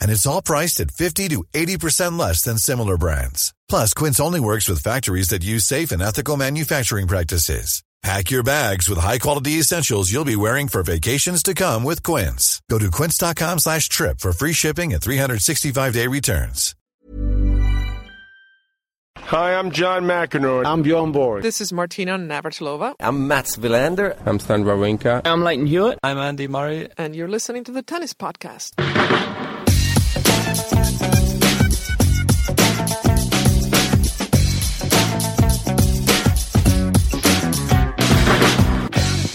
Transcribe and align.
And 0.00 0.10
it's 0.10 0.26
all 0.26 0.42
priced 0.42 0.80
at 0.80 0.90
50 0.90 1.28
to 1.28 1.44
80% 1.52 2.18
less 2.18 2.42
than 2.42 2.58
similar 2.58 2.96
brands. 2.96 3.52
Plus, 3.68 3.92
Quince 3.94 4.20
only 4.20 4.40
works 4.40 4.68
with 4.68 4.82
factories 4.82 5.28
that 5.28 5.42
use 5.42 5.64
safe 5.64 5.90
and 5.90 6.02
ethical 6.02 6.36
manufacturing 6.36 7.06
practices. 7.08 7.82
Pack 8.02 8.30
your 8.30 8.42
bags 8.42 8.88
with 8.88 8.98
high-quality 8.98 9.58
essentials 9.58 10.10
you'll 10.10 10.24
be 10.24 10.36
wearing 10.36 10.68
for 10.68 10.82
vacations 10.82 11.42
to 11.42 11.52
come 11.54 11.84
with 11.84 12.02
Quince. 12.02 12.62
Go 12.70 12.78
to 12.78 12.90
quince.com 12.90 13.58
slash 13.58 13.90
trip 13.90 14.20
for 14.20 14.32
free 14.32 14.54
shipping 14.54 14.94
and 14.94 15.02
365-day 15.02 16.06
returns. 16.06 16.74
Hi, 19.18 19.54
I'm 19.54 19.70
John 19.70 20.04
McEnroe. 20.04 20.64
I'm 20.64 20.82
Bjorn 20.82 21.12
Borg. 21.12 21.42
This 21.42 21.60
is 21.60 21.72
Martina 21.74 22.18
Navratilova. 22.18 22.94
I'm 23.00 23.28
Mats 23.28 23.56
Wilander. 23.56 24.16
I'm 24.26 24.38
Stan 24.38 24.64
Wawrinka. 24.64 25.20
I'm 25.26 25.42
Leighton 25.44 25.66
Hewitt. 25.66 25.98
I'm 26.02 26.16
Andy 26.16 26.48
Murray. 26.48 26.88
And 26.96 27.14
you're 27.14 27.28
listening 27.28 27.64
to 27.64 27.72
the 27.72 27.82
Tennis 27.82 28.14
Podcast. 28.14 28.72
Well, 30.50 30.58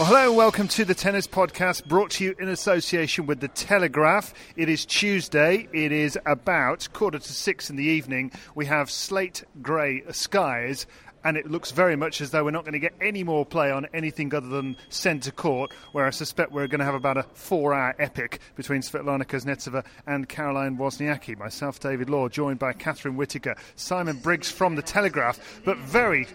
hello 0.08 0.28
and 0.28 0.36
welcome 0.36 0.68
to 0.68 0.84
the 0.84 0.94
Tennis 0.94 1.26
Podcast 1.26 1.86
brought 1.86 2.12
to 2.12 2.26
you 2.26 2.36
in 2.38 2.50
association 2.50 3.28
with 3.28 3.40
The 3.40 3.48
Telegraph. 3.48 4.34
It 4.58 4.68
is 4.68 4.86
Tuesday. 4.86 5.70
It 5.72 5.94
is 5.94 6.20
about 6.26 6.90
quarter 6.92 7.20
to 7.20 7.34
six 7.34 7.70
in 7.70 7.78
the 7.78 7.86
evening. 7.86 8.34
We 8.54 8.66
have 8.66 8.92
slate 8.92 9.46
grey 9.62 10.04
skies. 10.12 10.86
And 11.26 11.38
it 11.38 11.50
looks 11.50 11.72
very 11.72 11.96
much 11.96 12.22
as 12.22 12.30
though 12.30 12.44
we're 12.46 12.52
not 12.52 12.66
going 12.66 12.74
to 12.74 12.80
get 12.80 12.94
any 13.02 13.24
more 13.24 13.46
play 13.48 13.72
on 13.72 13.88
anything 13.96 14.34
other 14.34 14.48
than 14.48 14.78
centre 14.90 15.32
court, 15.32 15.74
where 15.92 16.06
I 16.06 16.12
suspect 16.12 16.52
we're 16.52 16.68
going 16.68 16.80
to 16.80 16.86
have 16.86 16.94
about 16.94 17.18
a 17.18 17.24
four 17.34 17.74
hour 17.74 17.96
epic 17.98 18.40
between 18.56 18.82
Svetlana 18.82 19.26
Kuznetsova 19.26 19.84
and 20.06 20.30
Caroline 20.30 20.78
Wozniacki. 20.78 21.36
Myself, 21.36 21.80
David 21.80 22.12
Law, 22.12 22.30
joined 22.30 22.60
by 22.60 22.74
Catherine 22.74 23.18
Whitaker, 23.18 23.56
Simon 23.76 24.18
Briggs 24.18 24.52
from 24.52 24.76
The 24.76 24.84
Telegraph, 24.84 25.62
but 25.66 25.78
very 25.80 26.28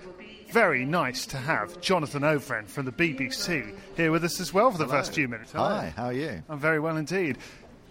very 0.51 0.85
nice 0.85 1.27
to 1.27 1.37
have 1.37 1.81
Jonathan 1.81 2.23
Overend 2.23 2.69
from 2.69 2.85
the 2.85 2.91
BBC 2.91 3.73
here 3.97 4.11
with 4.11 4.25
us 4.25 4.41
as 4.41 4.53
well 4.53 4.73
for 4.73 4.79
the 4.79 4.85
Hello. 4.85 4.97
first 4.99 5.15
few 5.15 5.29
minutes. 5.29 5.53
Hi, 5.53 5.93
how 5.97 6.07
are 6.07 6.13
you? 6.13 6.43
I'm 6.49 6.59
very 6.59 6.81
well 6.81 6.97
indeed. 6.97 7.39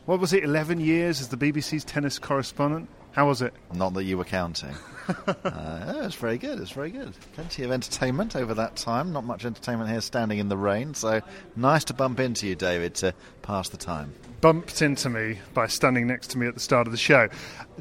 What 0.05 0.19
was 0.19 0.33
it, 0.33 0.43
11 0.43 0.81
years 0.81 1.21
as 1.21 1.29
the 1.29 1.37
BBC's 1.37 1.85
tennis 1.85 2.19
correspondent? 2.19 2.89
How 3.11 3.27
was 3.27 3.41
it? 3.41 3.53
Not 3.73 3.93
that 3.95 4.03
you 4.03 4.17
were 4.17 4.23
counting. 4.23 4.75
uh, 5.27 5.93
it 5.95 6.03
was 6.03 6.15
very 6.15 6.37
good. 6.37 6.59
It's 6.59 6.71
very 6.71 6.91
good. 6.91 7.13
Plenty 7.33 7.63
of 7.63 7.71
entertainment 7.71 8.35
over 8.35 8.53
that 8.53 8.75
time. 8.75 9.11
Not 9.11 9.25
much 9.25 9.45
entertainment 9.45 9.89
here 9.89 10.01
standing 10.01 10.39
in 10.39 10.49
the 10.49 10.57
rain. 10.57 10.93
So 10.93 11.21
nice 11.55 11.83
to 11.85 11.93
bump 11.93 12.19
into 12.19 12.47
you, 12.47 12.55
David, 12.55 12.95
to 12.95 13.13
pass 13.41 13.69
the 13.69 13.77
time. 13.77 14.13
Bumped 14.41 14.81
into 14.81 15.09
me 15.09 15.39
by 15.53 15.67
standing 15.67 16.07
next 16.07 16.27
to 16.27 16.37
me 16.37 16.47
at 16.47 16.53
the 16.53 16.59
start 16.61 16.87
of 16.87 16.91
the 16.91 16.97
show. 16.97 17.27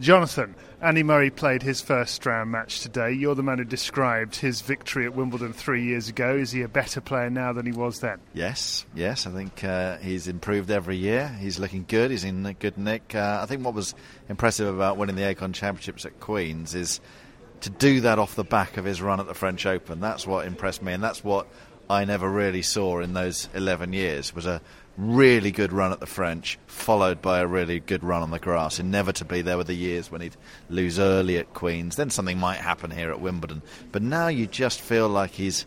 Jonathan, 0.01 0.57
Andy 0.81 1.05
Murray 1.05 1.31
played 1.31 1.63
his 1.63 1.81
first 1.81 2.25
round 2.27 2.51
match 2.51 2.81
today. 2.81 3.13
You're 3.13 3.37
the 3.37 3.43
man 3.43 3.59
who 3.59 3.65
described 3.65 4.37
his 4.37 4.61
victory 4.61 5.05
at 5.05 5.15
Wimbledon 5.15 5.53
three 5.53 5.85
years 5.85 6.09
ago. 6.09 6.35
Is 6.35 6.51
he 6.51 6.63
a 6.63 6.69
better 6.69 7.01
player 7.01 7.31
now 7.31 7.53
than 7.53 7.65
he 7.65 7.73
was 7.73 8.01
then? 8.01 8.19
Yes, 8.35 8.87
yes. 8.95 9.27
I 9.27 9.31
think 9.31 9.63
uh, 9.63 9.99
he's 9.99 10.27
improved 10.27 10.71
every 10.71 10.97
year. 10.97 11.29
He's 11.29 11.59
looking 11.61 11.85
good. 11.87 12.11
He's 12.11 12.25
in 12.25 12.43
good 12.59 12.77
nick. 12.77 13.15
Uh, 13.15 13.41
I 13.41 13.47
think 13.47 13.65
what 13.65 13.75
was 13.75 13.95
impressive 14.29 14.73
about 14.73 14.97
winning 14.97 15.17
the 15.17 15.23
Aegon 15.23 15.55
Championships 15.55 16.05
at 16.07 16.19
Queen's 16.19 16.75
is 16.75 17.01
to 17.61 17.71
do 17.71 18.01
that 18.01 18.19
off 18.19 18.35
the 18.35 18.45
back 18.45 18.77
of 18.77 18.85
his 18.85 19.01
run 19.01 19.21
at 19.21 19.27
the 19.27 19.35
French 19.35 19.67
Open. 19.67 20.01
That's 20.01 20.27
what 20.27 20.47
impressed 20.47 20.83
me, 20.83 20.93
and 20.93 21.03
that's 21.03 21.23
what 21.23 21.47
I 21.91 22.05
never 22.05 22.29
really 22.29 22.63
saw 22.63 23.01
in 23.01 23.15
those 23.15 23.49
11 23.55 23.93
years 23.93 24.35
was 24.35 24.47
a 24.47 24.61
really 24.99 25.53
good 25.53 25.73
run 25.73 25.93
at 25.93 26.01
the 26.01 26.07
French, 26.07 26.59
followed 26.67 27.23
by 27.23 27.39
a 27.39 27.47
really 27.47 27.81
good 27.81 28.03
run 28.03 28.23
on 28.23 28.31
the 28.31 28.39
grass. 28.39 28.81
Inevitably, 28.81 29.43
there 29.43 29.57
were 29.57 29.65
the 29.65 29.75
years 29.75 30.11
when 30.11 30.21
he'd 30.21 30.37
lose 30.69 30.99
early 30.99 31.39
at 31.39 31.55
Queen's. 31.55 31.97
Then 31.97 32.11
something 32.11 32.39
might 32.39 32.59
happen 32.59 32.91
here 32.91 33.11
at 33.11 33.21
Wimbledon. 33.21 33.63
But 33.93 34.03
now 34.03 34.27
you 34.29 34.47
just 34.47 34.81
feel 34.81 35.09
like 35.09 35.31
he's 35.31 35.65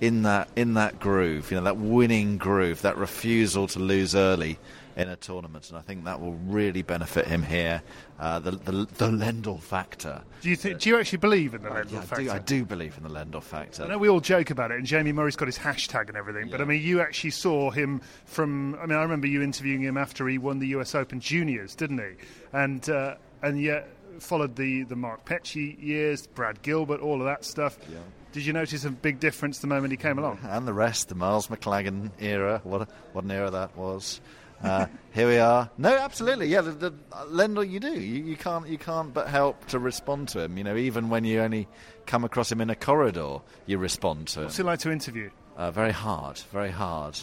in 0.00 0.22
that 0.22 0.48
in 0.54 0.74
that 0.74 1.00
groove, 1.00 1.50
you 1.50 1.56
know, 1.56 1.64
that 1.64 1.78
winning 1.78 2.36
groove, 2.36 2.82
that 2.82 2.98
refusal 2.98 3.66
to 3.68 3.78
lose 3.78 4.14
early 4.14 4.58
in 4.96 5.08
a 5.08 5.16
tournament, 5.16 5.68
and 5.70 5.78
I 5.78 5.80
think 5.80 6.04
that 6.04 6.20
will 6.20 6.34
really 6.34 6.82
benefit 6.82 7.26
him 7.26 7.42
here. 7.42 7.82
Uh, 8.18 8.38
the, 8.38 8.52
the 8.52 8.72
the 8.72 9.08
Lendl 9.08 9.60
factor. 9.60 10.22
Do 10.40 10.48
you 10.48 10.56
think? 10.56 10.80
Do 10.80 10.88
you 10.88 10.98
actually 10.98 11.18
believe 11.18 11.54
in 11.54 11.62
the 11.62 11.70
Lendl 11.70 11.92
yeah, 11.92 11.98
I 11.98 12.02
factor? 12.02 12.24
do, 12.24 12.30
I 12.30 12.38
do 12.38 12.64
believe 12.64 12.96
in 12.96 13.02
the 13.02 13.08
Lendl 13.08 13.42
factor. 13.42 13.84
I 13.84 13.88
know 13.88 13.98
we 13.98 14.08
all 14.08 14.20
joke 14.20 14.50
about 14.50 14.70
it, 14.70 14.78
and 14.78 14.86
Jamie 14.86 15.12
Murray's 15.12 15.36
got 15.36 15.48
his 15.48 15.58
hashtag 15.58 16.08
and 16.08 16.16
everything. 16.16 16.48
But 16.48 16.60
I 16.60 16.64
mean, 16.64 16.82
you 16.82 17.00
actually 17.00 17.30
saw 17.30 17.70
him 17.70 18.00
from. 18.24 18.76
I 18.76 18.86
mean, 18.86 18.96
I 18.98 19.02
remember 19.02 19.26
you 19.26 19.42
interviewing 19.42 19.82
him 19.82 19.96
after 19.96 20.28
he 20.28 20.38
won 20.38 20.58
the 20.58 20.68
U.S. 20.68 20.94
Open 20.94 21.20
Juniors, 21.20 21.74
didn't 21.74 21.98
he? 21.98 22.14
And 22.52 22.88
uh, 22.88 23.16
and 23.42 23.60
yet 23.60 23.88
followed 24.20 24.56
the 24.56 24.84
the 24.84 24.96
Mark 24.96 25.24
Petchey 25.24 25.80
years, 25.82 26.26
Brad 26.26 26.62
Gilbert, 26.62 27.00
all 27.00 27.20
of 27.20 27.26
that 27.26 27.44
stuff. 27.44 27.78
Yeah. 27.90 27.98
Did 28.32 28.46
you 28.46 28.52
notice 28.52 28.84
a 28.84 28.90
big 28.90 29.20
difference 29.20 29.60
the 29.60 29.68
moment 29.68 29.92
he 29.92 29.96
came 29.96 30.18
along? 30.18 30.40
And 30.42 30.66
the 30.66 30.72
rest, 30.72 31.08
the 31.08 31.14
Miles 31.14 31.46
Maclagan 31.46 32.10
era. 32.18 32.60
What 32.64 32.82
a, 32.82 32.88
what 33.12 33.24
an 33.24 33.30
era 33.30 33.48
that 33.50 33.76
was. 33.76 34.20
Uh, 34.64 34.86
here 35.12 35.28
we 35.28 35.36
are. 35.36 35.70
No, 35.76 35.94
absolutely. 35.94 36.48
Yeah, 36.48 36.62
the, 36.62 36.72
the, 36.72 36.90
Lendl, 37.26 37.68
you 37.68 37.80
do. 37.80 37.92
You, 37.92 38.24
you 38.24 38.36
can't. 38.36 38.66
You 38.66 38.78
can't 38.78 39.12
but 39.12 39.28
help 39.28 39.66
to 39.66 39.78
respond 39.78 40.28
to 40.28 40.40
him. 40.40 40.56
You 40.56 40.64
know, 40.64 40.76
even 40.76 41.10
when 41.10 41.24
you 41.24 41.40
only 41.40 41.68
come 42.06 42.24
across 42.24 42.50
him 42.50 42.60
in 42.62 42.70
a 42.70 42.74
corridor, 42.74 43.38
you 43.66 43.76
respond 43.76 44.28
to 44.28 44.40
him. 44.40 44.44
What's 44.46 44.56
he 44.56 44.62
like 44.62 44.78
to 44.80 44.90
interview? 44.90 45.30
Uh, 45.56 45.70
very 45.70 45.92
hard. 45.92 46.38
Very 46.50 46.70
hard. 46.70 47.18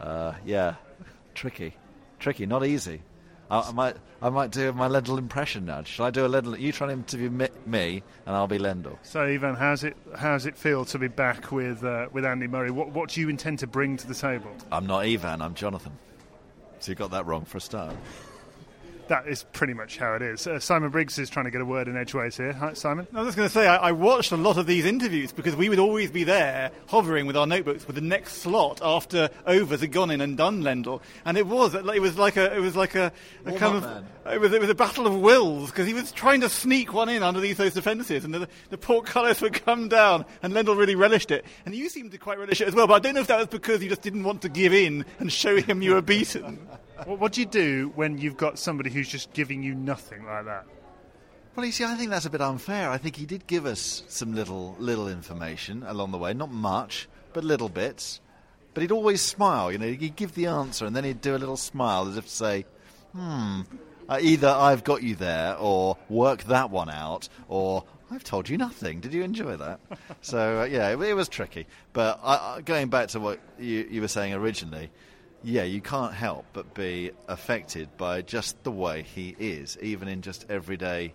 Uh, 0.00 0.34
yeah, 0.44 0.76
tricky, 1.34 1.74
tricky. 2.20 2.46
Not 2.46 2.64
easy. 2.64 3.02
I, 3.50 3.60
I, 3.60 3.72
might. 3.72 3.96
I 4.22 4.30
might 4.30 4.52
do 4.52 4.72
my 4.72 4.88
Lendl 4.88 5.18
impression 5.18 5.66
now. 5.66 5.82
Shall 5.82 6.06
I 6.06 6.10
do 6.10 6.24
a 6.24 6.28
Lendl? 6.28 6.58
You 6.58 6.70
try 6.70 6.90
and 6.90 7.00
interview 7.00 7.30
me, 7.30 7.48
me 7.66 8.02
and 8.26 8.36
I'll 8.36 8.46
be 8.46 8.58
Lendl. 8.58 8.96
So, 9.02 9.22
Ivan, 9.22 9.56
how's 9.56 9.82
it? 9.82 9.96
How's 10.16 10.46
it 10.46 10.56
feel 10.56 10.84
to 10.86 10.98
be 10.98 11.08
back 11.08 11.50
with 11.50 11.82
uh, 11.82 12.06
with 12.12 12.24
Andy 12.24 12.46
Murray? 12.46 12.70
What 12.70 12.92
What 12.92 13.10
do 13.10 13.20
you 13.20 13.28
intend 13.28 13.58
to 13.58 13.66
bring 13.66 13.96
to 13.96 14.06
the 14.06 14.14
table? 14.14 14.52
I'm 14.70 14.86
not 14.86 15.04
Ivan. 15.04 15.42
I'm 15.42 15.54
Jonathan. 15.54 15.98
So 16.80 16.92
you 16.92 16.96
got 16.96 17.10
that 17.10 17.26
wrong 17.26 17.44
for 17.44 17.58
a 17.58 17.60
start. 17.60 17.96
That 19.08 19.28
is 19.28 19.44
pretty 19.52 19.72
much 19.72 19.98
how 19.98 20.14
it 20.14 20.22
is. 20.22 20.48
Uh, 20.48 20.58
Simon 20.58 20.90
Briggs 20.90 21.16
is 21.16 21.30
trying 21.30 21.44
to 21.44 21.50
get 21.52 21.60
a 21.60 21.64
word 21.64 21.86
in 21.86 21.96
edgeways 21.96 22.36
here. 22.36 22.52
Hi, 22.54 22.72
Simon. 22.72 23.06
I 23.14 23.20
was 23.20 23.28
just 23.28 23.36
going 23.36 23.48
to 23.48 23.52
say, 23.52 23.68
I, 23.68 23.76
I, 23.76 23.92
watched 23.92 24.32
a 24.32 24.36
lot 24.36 24.58
of 24.58 24.66
these 24.66 24.84
interviews 24.84 25.32
because 25.32 25.54
we 25.54 25.68
would 25.68 25.78
always 25.78 26.10
be 26.10 26.24
there, 26.24 26.72
hovering 26.88 27.26
with 27.26 27.36
our 27.36 27.46
notebooks, 27.46 27.86
with 27.86 27.94
the 27.94 28.02
next 28.02 28.38
slot 28.38 28.80
after 28.82 29.30
overs 29.46 29.80
had 29.80 29.92
gone 29.92 30.10
in 30.10 30.20
and 30.20 30.36
done 30.36 30.62
Lendl, 30.62 31.02
and 31.24 31.38
it 31.38 31.46
was 31.46 31.74
it 31.74 32.02
was 32.02 32.18
like 32.18 32.36
a 32.36 32.56
it 32.56 32.58
was 32.58 32.74
like 32.74 32.96
a, 32.96 33.12
a 33.44 33.52
kind 33.52 33.76
of 33.76 33.82
man. 33.84 34.06
it 34.32 34.40
was 34.40 34.52
it 34.52 34.60
was 34.60 34.70
a 34.70 34.74
battle 34.74 35.06
of 35.06 35.20
wills 35.20 35.70
because 35.70 35.86
he 35.86 35.94
was 35.94 36.10
trying 36.10 36.40
to 36.40 36.48
sneak 36.48 36.92
one 36.92 37.08
in 37.08 37.22
underneath 37.22 37.58
those 37.58 37.74
defences, 37.74 38.24
and 38.24 38.34
the, 38.34 38.48
the 38.70 38.78
portcullis 38.78 39.40
would 39.40 39.64
come 39.64 39.88
down, 39.88 40.24
and 40.42 40.52
Lendl 40.52 40.76
really 40.76 40.96
relished 40.96 41.30
it, 41.30 41.44
and 41.64 41.76
you 41.76 41.88
seemed 41.88 42.10
to 42.10 42.18
quite 42.18 42.40
relish 42.40 42.60
it 42.60 42.66
as 42.66 42.74
well. 42.74 42.88
But 42.88 42.94
I 42.94 42.98
don't 42.98 43.14
know 43.14 43.20
if 43.20 43.28
that 43.28 43.38
was 43.38 43.46
because 43.46 43.82
you 43.84 43.88
just 43.88 44.02
didn't 44.02 44.24
want 44.24 44.42
to 44.42 44.48
give 44.48 44.74
in 44.74 45.04
and 45.20 45.32
show 45.32 45.60
him 45.60 45.80
you 45.80 45.94
were 45.94 46.02
beaten. 46.02 46.58
What, 47.04 47.18
what 47.18 47.32
do 47.32 47.40
you 47.40 47.46
do 47.46 47.92
when 47.94 48.18
you've 48.18 48.36
got 48.36 48.58
somebody 48.58 48.90
who's 48.90 49.08
just 49.08 49.32
giving 49.32 49.62
you 49.62 49.74
nothing 49.74 50.24
like 50.24 50.44
that? 50.46 50.66
Well, 51.54 51.64
you 51.64 51.72
see, 51.72 51.84
I 51.84 51.94
think 51.94 52.10
that's 52.10 52.26
a 52.26 52.30
bit 52.30 52.42
unfair. 52.42 52.90
I 52.90 52.98
think 52.98 53.16
he 53.16 53.24
did 53.24 53.46
give 53.46 53.64
us 53.64 54.02
some 54.08 54.34
little 54.34 54.76
little 54.78 55.08
information 55.08 55.84
along 55.84 56.12
the 56.12 56.18
way, 56.18 56.34
not 56.34 56.50
much, 56.50 57.08
but 57.32 57.44
little 57.44 57.70
bits. 57.70 58.20
But 58.74 58.82
he'd 58.82 58.92
always 58.92 59.22
smile. 59.22 59.72
You 59.72 59.78
know, 59.78 59.86
he'd 59.86 60.16
give 60.16 60.34
the 60.34 60.46
answer, 60.46 60.84
and 60.84 60.94
then 60.94 61.04
he'd 61.04 61.22
do 61.22 61.34
a 61.34 61.38
little 61.38 61.56
smile 61.56 62.08
as 62.08 62.18
if 62.18 62.24
to 62.24 62.30
say, 62.30 62.66
"Hmm, 63.12 63.62
uh, 64.06 64.18
either 64.20 64.48
I've 64.48 64.84
got 64.84 65.02
you 65.02 65.14
there, 65.14 65.56
or 65.56 65.96
work 66.08 66.44
that 66.44 66.70
one 66.70 66.90
out, 66.90 67.28
or." 67.48 67.84
I've 68.08 68.22
told 68.22 68.48
you 68.48 68.56
nothing. 68.56 69.00
Did 69.00 69.12
you 69.12 69.24
enjoy 69.24 69.56
that? 69.56 69.80
so 70.20 70.60
uh, 70.60 70.64
yeah, 70.64 70.90
it, 70.90 71.00
it, 71.00 71.14
was 71.14 71.28
tricky. 71.28 71.66
But 71.92 72.20
I, 72.22 72.60
going 72.64 72.88
back 72.88 73.08
to 73.08 73.18
what 73.18 73.40
you, 73.58 73.84
you 73.90 74.00
were 74.00 74.06
saying 74.06 74.32
originally, 74.32 74.90
yeah, 75.46 75.62
you 75.62 75.80
can't 75.80 76.12
help 76.12 76.44
but 76.52 76.74
be 76.74 77.12
affected 77.28 77.96
by 77.96 78.20
just 78.20 78.60
the 78.64 78.70
way 78.72 79.02
he 79.02 79.36
is, 79.38 79.78
even 79.80 80.08
in 80.08 80.20
just 80.20 80.44
everyday, 80.50 81.14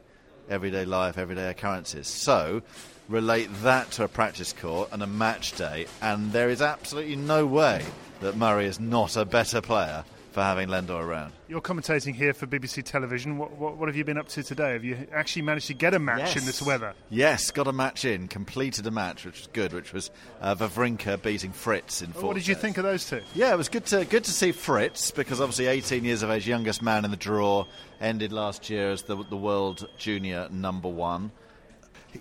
everyday 0.50 0.86
life, 0.86 1.18
everyday 1.18 1.50
occurrences. 1.50 2.07
So, 2.07 2.62
relate 3.10 3.50
that 3.62 3.92
to 3.92 4.06
a 4.06 4.07
practice 4.07 4.54
court 4.54 4.88
and 4.94 5.04
a 5.04 5.07
match 5.07 5.57
day, 5.57 5.86
and 6.01 6.31
there 6.31 6.50
is 6.50 6.62
absolutely 6.62 7.18
no 7.18 7.45
way 7.45 7.83
that 8.22 8.38
Murray 8.38 8.68
is 8.68 8.80
not 8.80 9.18
a 9.18 9.25
better 9.25 9.60
player 9.60 10.06
for 10.31 10.42
having 10.42 10.69
Lendl 10.69 11.01
around. 11.01 11.33
You're 11.50 11.62
commentating 11.62 12.16
here 12.16 12.33
for 12.33 12.48
BBC 12.48 12.83
Television. 12.83 13.38
What, 13.38 13.51
what, 13.57 13.78
what, 13.78 13.89
have 13.89 13.95
you 13.98 14.06
been 14.06 14.18
up 14.18 14.30
to 14.30 14.44
today? 14.44 14.74
Have 14.74 14.86
you 14.86 15.07
actually 15.12 15.42
managed 15.42 15.68
to 15.68 15.74
get 15.74 15.94
a 15.94 16.00
match 16.00 16.19
yes. 16.19 16.38
in 16.38 16.45
this 16.45 16.62
weather? 16.62 16.94
Yes, 17.10 17.51
got 17.51 17.68
a 17.68 17.74
match 17.74 18.06
in, 18.06 18.30
completed 18.30 18.88
a 18.88 18.92
match, 18.92 19.25
which 19.25 19.39
was 19.39 19.48
good, 19.51 19.74
which 19.74 19.92
was 19.92 20.10
uh, 20.39 20.56
Wawrinka 20.56 21.22
beating 21.22 21.51
Fritz 21.51 22.01
in 22.01 22.13
four. 22.13 22.30
What 22.30 22.36
did 22.36 22.48
you 22.48 22.56
think 22.56 22.78
of 22.78 22.83
those 22.83 23.10
two? 23.10 23.22
Yeah, 23.36 23.54
it 23.54 23.57
was 23.57 23.68
good 23.68 23.86
to 23.88 24.06
good 24.06 24.24
to 24.24 24.31
see 24.31 24.54
Fritz 24.54 25.12
because 25.12 25.42
obviously 25.42 25.68
18 25.68 26.06
years 26.06 26.24
of 26.24 26.31
age, 26.31 26.48
youngest 26.48 26.81
man 26.81 27.04
in 27.04 27.12
the 27.12 27.18
draw, 27.18 27.66
ended 28.00 28.31
last 28.31 28.69
year 28.69 28.92
as 28.92 29.04
the 29.04 29.22
the 29.25 29.38
world 29.38 29.88
junior 29.98 30.48
number 30.50 30.88
one. 30.88 31.31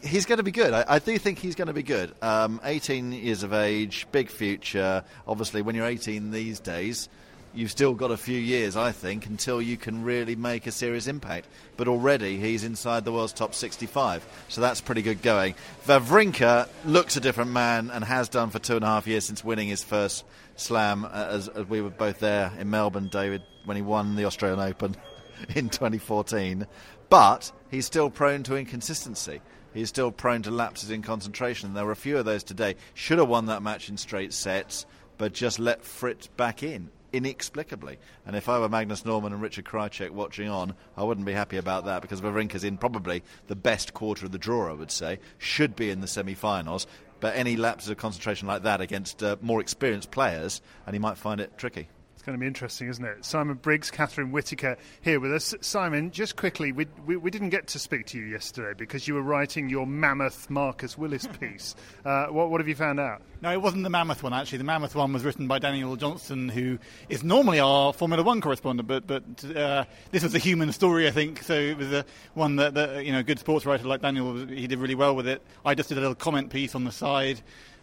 He's 0.02 0.24
going 0.24 0.38
to 0.38 0.44
be 0.44 0.52
good. 0.52 0.72
I, 0.72 0.84
I 0.86 0.98
do 1.00 1.18
think 1.18 1.40
he's 1.40 1.56
going 1.56 1.66
to 1.66 1.74
be 1.74 1.82
good. 1.82 2.14
Um, 2.22 2.60
18 2.62 3.10
years 3.10 3.42
of 3.42 3.52
age, 3.52 4.06
big 4.12 4.30
future. 4.30 5.02
Obviously, 5.26 5.62
when 5.62 5.74
you're 5.74 5.86
18 5.86 6.30
these 6.30 6.60
days, 6.60 7.08
you've 7.54 7.70
still 7.70 7.94
got 7.94 8.10
a 8.10 8.16
few 8.16 8.38
years, 8.38 8.76
I 8.76 8.92
think, 8.92 9.26
until 9.26 9.60
you 9.60 9.76
can 9.76 10.04
really 10.04 10.36
make 10.36 10.66
a 10.66 10.72
serious 10.72 11.06
impact. 11.06 11.46
But 11.76 11.88
already 11.88 12.38
he's 12.38 12.64
inside 12.64 13.04
the 13.04 13.12
world's 13.12 13.32
top 13.32 13.54
65, 13.54 14.26
so 14.48 14.60
that's 14.60 14.80
pretty 14.80 15.02
good 15.02 15.22
going. 15.22 15.54
Wawrinka 15.86 16.68
looks 16.84 17.16
a 17.16 17.20
different 17.20 17.50
man 17.50 17.90
and 17.90 18.04
has 18.04 18.28
done 18.28 18.50
for 18.50 18.58
two 18.58 18.76
and 18.76 18.84
a 18.84 18.88
half 18.88 19.06
years 19.06 19.24
since 19.24 19.44
winning 19.44 19.68
his 19.68 19.82
first 19.82 20.24
slam, 20.56 21.04
uh, 21.04 21.08
as, 21.30 21.48
as 21.48 21.66
we 21.66 21.80
were 21.80 21.90
both 21.90 22.20
there 22.20 22.52
in 22.58 22.70
Melbourne, 22.70 23.08
David, 23.08 23.42
when 23.64 23.76
he 23.76 23.82
won 23.82 24.16
the 24.16 24.24
Australian 24.24 24.60
Open 24.60 24.96
in 25.54 25.68
2014. 25.68 26.66
But 27.08 27.50
he's 27.70 27.86
still 27.86 28.10
prone 28.10 28.42
to 28.44 28.56
inconsistency 28.56 29.40
he's 29.72 29.88
still 29.88 30.10
prone 30.10 30.42
to 30.42 30.50
lapses 30.50 30.90
in 30.90 31.00
concentration. 31.00 31.74
There 31.74 31.84
were 31.84 31.92
a 31.92 31.96
few 31.96 32.18
of 32.18 32.24
those 32.24 32.42
today. 32.42 32.74
Should 32.94 33.18
have 33.18 33.28
won 33.28 33.46
that 33.46 33.62
match 33.62 33.88
in 33.88 33.96
straight 33.96 34.32
sets, 34.32 34.84
but 35.16 35.32
just 35.32 35.60
let 35.60 35.84
Fritz 35.84 36.26
back 36.26 36.64
in 36.64 36.90
inexplicably. 37.12 37.98
And 38.26 38.36
if 38.36 38.48
I 38.48 38.58
were 38.58 38.68
Magnus 38.68 39.04
Norman 39.04 39.32
and 39.32 39.42
Richard 39.42 39.64
Krajicek 39.64 40.10
watching 40.10 40.48
on, 40.48 40.74
I 40.96 41.04
wouldn't 41.04 41.26
be 41.26 41.32
happy 41.32 41.56
about 41.56 41.84
that 41.86 42.02
because 42.02 42.20
Wawrinka's 42.20 42.64
in 42.64 42.78
probably 42.78 43.22
the 43.46 43.56
best 43.56 43.94
quarter 43.94 44.26
of 44.26 44.32
the 44.32 44.38
draw, 44.38 44.70
I 44.70 44.74
would 44.74 44.90
say. 44.90 45.18
Should 45.38 45.76
be 45.76 45.90
in 45.90 46.00
the 46.00 46.06
semi 46.06 46.34
finals. 46.34 46.86
But 47.20 47.36
any 47.36 47.56
lapses 47.56 47.90
of 47.90 47.98
concentration 47.98 48.48
like 48.48 48.62
that 48.62 48.80
against 48.80 49.22
uh, 49.22 49.36
more 49.42 49.60
experienced 49.60 50.10
players, 50.10 50.62
and 50.86 50.94
he 50.94 50.98
might 50.98 51.18
find 51.18 51.40
it 51.40 51.58
tricky. 51.58 51.88
It's 52.20 52.26
going 52.26 52.36
to 52.36 52.40
be 52.40 52.46
interesting, 52.46 52.90
isn't 52.90 53.02
it? 53.02 53.24
Simon 53.24 53.56
Briggs, 53.56 53.90
Catherine 53.90 54.30
Whitaker 54.30 54.76
here 55.00 55.18
with 55.20 55.32
us. 55.32 55.54
Simon, 55.62 56.10
just 56.10 56.36
quickly, 56.36 56.70
we, 56.70 56.86
we, 57.06 57.16
we, 57.16 57.30
didn't 57.30 57.48
get 57.48 57.68
to 57.68 57.78
speak 57.78 58.04
to 58.08 58.18
you 58.18 58.26
yesterday 58.26 58.74
because 58.76 59.08
you 59.08 59.14
were 59.14 59.22
writing 59.22 59.70
your 59.70 59.86
mammoth 59.86 60.50
Marcus 60.50 60.98
Willis 60.98 61.26
piece. 61.40 61.74
Uh, 62.04 62.26
what, 62.26 62.50
what 62.50 62.60
have 62.60 62.68
you 62.68 62.74
found 62.74 63.00
out? 63.00 63.22
No, 63.40 63.50
it 63.50 63.62
wasn't 63.62 63.84
the 63.84 63.88
mammoth 63.88 64.22
one, 64.22 64.34
actually. 64.34 64.58
The 64.58 64.64
mammoth 64.64 64.94
one 64.94 65.14
was 65.14 65.24
written 65.24 65.48
by 65.48 65.60
Daniel 65.60 65.96
Johnson, 65.96 66.50
who 66.50 66.78
is 67.08 67.24
normally 67.24 67.58
our 67.58 67.94
Formula 67.94 68.22
One 68.22 68.42
correspondent, 68.42 68.86
but, 68.86 69.06
but 69.06 69.56
uh, 69.56 69.86
this 70.10 70.22
was 70.22 70.34
a 70.34 70.38
human 70.38 70.72
story, 70.72 71.08
I 71.08 71.12
think, 71.12 71.42
so 71.42 71.54
it 71.54 71.78
was 71.78 71.90
a, 71.90 72.04
one 72.34 72.56
that, 72.56 72.74
that, 72.74 73.06
you 73.06 73.12
know, 73.12 73.20
a 73.20 73.22
good 73.22 73.38
sports 73.38 73.64
writer 73.64 73.88
like 73.88 74.02
Daniel, 74.02 74.44
he 74.44 74.66
did 74.66 74.78
really 74.78 74.94
well 74.94 75.16
with 75.16 75.26
it. 75.26 75.40
I 75.64 75.74
just 75.74 75.88
did 75.88 75.96
a 75.96 76.02
little 76.02 76.14
comment 76.14 76.50
piece 76.50 76.74
on 76.74 76.84
the 76.84 76.92
side. 76.92 77.40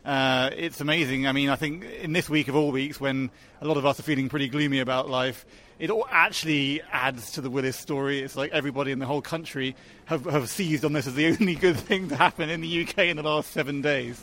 Uh, 0.07 0.51
it's 0.55 0.79
amazing. 0.79 1.27
I 1.27 1.33
mean, 1.33 1.49
I 1.49 1.57
think 1.57 1.83
in 1.83 2.13
this 2.13 2.29
week 2.29 2.47
of 2.47 2.55
all 2.55 2.71
weeks, 2.71 2.97
when 2.97 3.29
a 3.59 3.67
lot 3.67 3.75
of 3.75 3.85
us 3.85 3.99
are 3.99 4.03
feeling 4.03 4.29
pretty 4.29 4.47
gloomy 4.47 4.79
about 4.79 5.09
life, 5.09 5.45
it 5.79 5.89
all 5.89 6.07
actually 6.09 6.81
adds 6.93 7.33
to 7.33 7.41
the 7.41 7.49
Willis 7.49 7.75
story. 7.75 8.21
It's 8.21 8.37
like 8.37 8.53
everybody 8.53 8.93
in 8.93 8.99
the 8.99 9.05
whole 9.05 9.21
country 9.21 9.75
have, 10.05 10.23
have 10.23 10.47
seized 10.49 10.85
on 10.85 10.93
this 10.93 11.07
as 11.07 11.15
the 11.15 11.27
only 11.39 11.55
good 11.55 11.75
thing 11.75 12.07
to 12.07 12.15
happen 12.15 12.49
in 12.49 12.61
the 12.61 12.83
UK 12.83 12.99
in 12.99 13.17
the 13.17 13.23
last 13.23 13.51
seven 13.51 13.81
days. 13.81 14.17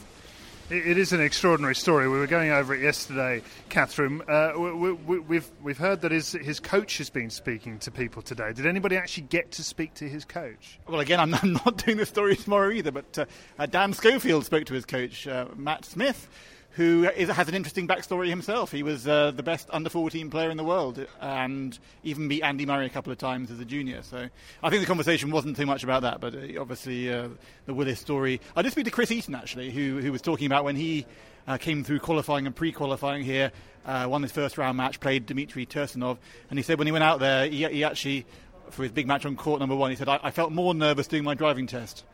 It 0.70 0.96
is 0.96 1.12
an 1.12 1.20
extraordinary 1.20 1.75
story. 1.75 2.08
We 2.08 2.19
were 2.19 2.26
going 2.26 2.50
over 2.50 2.75
it 2.75 2.81
yesterday, 2.81 3.43
Catherine. 3.69 4.22
Uh, 4.26 4.52
we, 4.56 4.88
have 4.88 5.05
we, 5.05 5.19
we've, 5.19 5.50
we've 5.62 5.76
heard 5.76 6.00
that 6.00 6.11
his, 6.11 6.32
his 6.32 6.58
coach 6.58 6.96
has 6.96 7.11
been 7.11 7.28
speaking 7.28 7.78
to 7.81 7.90
people 7.90 8.22
today. 8.22 8.50
Did 8.55 8.64
anybody 8.64 8.96
actually 8.96 9.25
get 9.25 9.52
to 9.52 9.62
speak 9.62 9.93
to 9.94 10.08
his 10.08 10.25
coach? 10.25 10.81
Well, 10.88 11.00
again, 11.00 11.20
I'm 11.20 11.31
not 11.52 11.76
doing 11.84 11.99
the 11.99 12.06
story 12.06 12.34
tomorrow 12.34 12.70
either, 12.70 12.93
but 12.93 13.19
uh, 13.19 13.25
uh, 13.58 13.66
Dan 13.66 13.93
Schofield 13.93 14.46
spoke 14.46 14.64
to 14.64 14.75
his 14.75 14.87
coach, 14.87 15.26
uh, 15.26 15.49
Matt 15.55 15.84
Smith 15.84 16.28
who 16.75 17.09
is, 17.17 17.29
has 17.29 17.49
an 17.49 17.55
interesting 17.55 17.87
backstory 17.87 18.29
himself. 18.29 18.73
He 18.73 18.82
was 18.82 19.06
uh, 19.06 19.31
the 19.31 19.43
best 19.43 19.69
under 19.73 19.88
14 19.88 20.29
player 20.29 20.50
in 20.50 20.56
the 20.56 20.65
world 20.65 21.05
and 21.21 21.79
even 22.03 22.26
beat 22.26 22.43
Andy 22.43 22.67
Murray 22.67 22.87
a 22.87 22.91
couple 22.91 23.12
of 23.12 23.19
times 23.19 23.50
as 23.50 23.61
a 23.61 23.65
junior. 23.65 24.03
So 24.03 24.29
I 24.62 24.71
think 24.71 24.82
the 24.82 24.87
conversation 24.87 25.31
wasn't 25.31 25.56
too 25.56 25.67
much 25.67 25.85
about 25.85 26.03
that, 26.03 26.21
but 26.21 26.35
uh, 26.35 26.61
obviously 26.61 27.12
uh, 27.12 27.29
the 27.67 27.75
Willis 27.75 28.00
story. 28.00 28.41
I 28.56 28.62
did 28.62 28.73
speak 28.73 28.87
to 28.87 28.91
Chris 28.91 29.12
Eaton 29.12 29.37
actually, 29.37 29.71
who, 29.71 30.00
who 30.00 30.11
was 30.11 30.21
talking 30.21 30.47
about 30.47 30.65
when 30.65 30.75
he 30.75 31.06
uh, 31.47 31.59
came 31.59 31.85
through 31.85 32.00
qualifying 32.00 32.47
and 32.47 32.56
pre 32.56 32.73
qualifying 32.73 33.23
here, 33.23 33.53
uh, 33.87 34.06
won 34.11 34.23
his 34.23 34.32
first 34.32 34.59
round 34.59 34.76
match, 34.76 34.99
played 34.99 35.26
Dmitry 35.26 35.67
Tursunov, 35.67 36.19
and 36.50 36.59
he 36.59 36.62
said 36.62 36.79
when 36.79 36.88
he 36.88 36.93
went 36.93 37.05
out 37.05 37.21
there, 37.21 37.47
he, 37.47 37.65
he 37.67 37.85
actually, 37.85 38.26
for 38.71 38.82
his 38.82 38.91
big 38.91 39.06
match 39.06 39.25
on 39.25 39.37
court 39.37 39.61
number 39.61 39.76
one, 39.76 39.91
he 39.91 39.97
said, 39.97 40.09
I, 40.09 40.19
I 40.25 40.31
felt 40.32 40.50
more 40.50 40.75
nervous 40.75 41.06
doing 41.06 41.23
my 41.23 41.35
driving 41.35 41.69
test. 41.69 42.05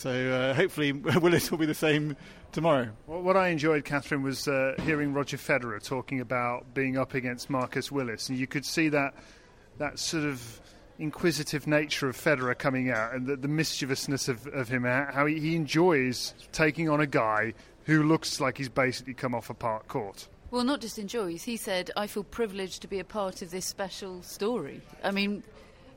So 0.00 0.10
uh, 0.10 0.54
hopefully 0.54 0.92
Willis 0.92 1.50
will 1.50 1.58
be 1.58 1.66
the 1.66 1.74
same 1.74 2.16
tomorrow. 2.52 2.88
Well, 3.06 3.20
what 3.20 3.36
I 3.36 3.48
enjoyed, 3.48 3.84
Catherine, 3.84 4.22
was 4.22 4.48
uh, 4.48 4.74
hearing 4.86 5.12
Roger 5.12 5.36
Federer 5.36 5.84
talking 5.84 6.20
about 6.20 6.72
being 6.72 6.96
up 6.96 7.12
against 7.12 7.50
Marcus 7.50 7.92
Willis, 7.92 8.30
and 8.30 8.38
you 8.38 8.46
could 8.46 8.64
see 8.64 8.88
that 8.88 9.12
that 9.76 9.98
sort 9.98 10.24
of 10.24 10.58
inquisitive 10.98 11.66
nature 11.66 12.08
of 12.08 12.16
Federer 12.16 12.56
coming 12.56 12.90
out, 12.90 13.12
and 13.12 13.26
the, 13.26 13.36
the 13.36 13.46
mischievousness 13.46 14.26
of, 14.28 14.46
of 14.46 14.70
him, 14.70 14.84
how 14.84 15.26
he, 15.26 15.38
he 15.38 15.54
enjoys 15.54 16.32
taking 16.50 16.88
on 16.88 17.02
a 17.02 17.06
guy 17.06 17.52
who 17.84 18.02
looks 18.02 18.40
like 18.40 18.56
he's 18.56 18.70
basically 18.70 19.12
come 19.12 19.34
off 19.34 19.50
a 19.50 19.54
park 19.54 19.86
court. 19.86 20.28
Well, 20.50 20.64
not 20.64 20.80
just 20.80 20.98
enjoys. 20.98 21.42
He 21.42 21.58
said, 21.58 21.90
"I 21.94 22.06
feel 22.06 22.24
privileged 22.24 22.80
to 22.80 22.88
be 22.88 23.00
a 23.00 23.04
part 23.04 23.42
of 23.42 23.50
this 23.50 23.66
special 23.66 24.22
story." 24.22 24.80
I 25.04 25.10
mean, 25.10 25.42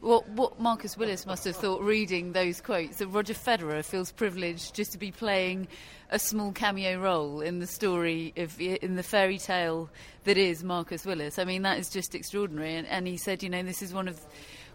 what, 0.04 0.28
what 0.30 0.60
Marcus 0.60 0.98
Willis 0.98 1.26
must 1.26 1.46
have 1.46 1.56
thought 1.56 1.82
reading 1.82 2.34
those 2.34 2.60
quotes 2.60 2.98
that 2.98 3.08
Roger 3.08 3.34
Federer 3.34 3.84
feels 3.86 4.12
privileged 4.12 4.76
just 4.76 4.92
to 4.92 4.98
be 4.98 5.12
playing 5.12 5.68
a 6.10 6.20
small 6.20 6.52
cameo 6.52 7.00
role 7.00 7.40
in 7.40 7.60
the 7.60 7.68
story 7.68 8.34
of 8.36 8.60
in 8.60 8.96
the 8.96 9.04
fairy 9.04 9.38
tale 9.38 9.90
that 10.26 10.38
is 10.38 10.64
Marcus 10.64 11.06
Willis. 11.06 11.40
I 11.40 11.46
mean, 11.46 11.62
that 11.62 11.80
is 11.80 11.90
just 11.90 12.16
extraordinary. 12.16 12.76
And, 12.76 12.86
and 12.88 13.08
he 13.08 13.18
said, 13.18 13.42
you 13.42 13.50
know, 13.50 13.64
this 13.64 13.82
is 13.82 13.94
one 13.94 14.08
of 14.10 14.20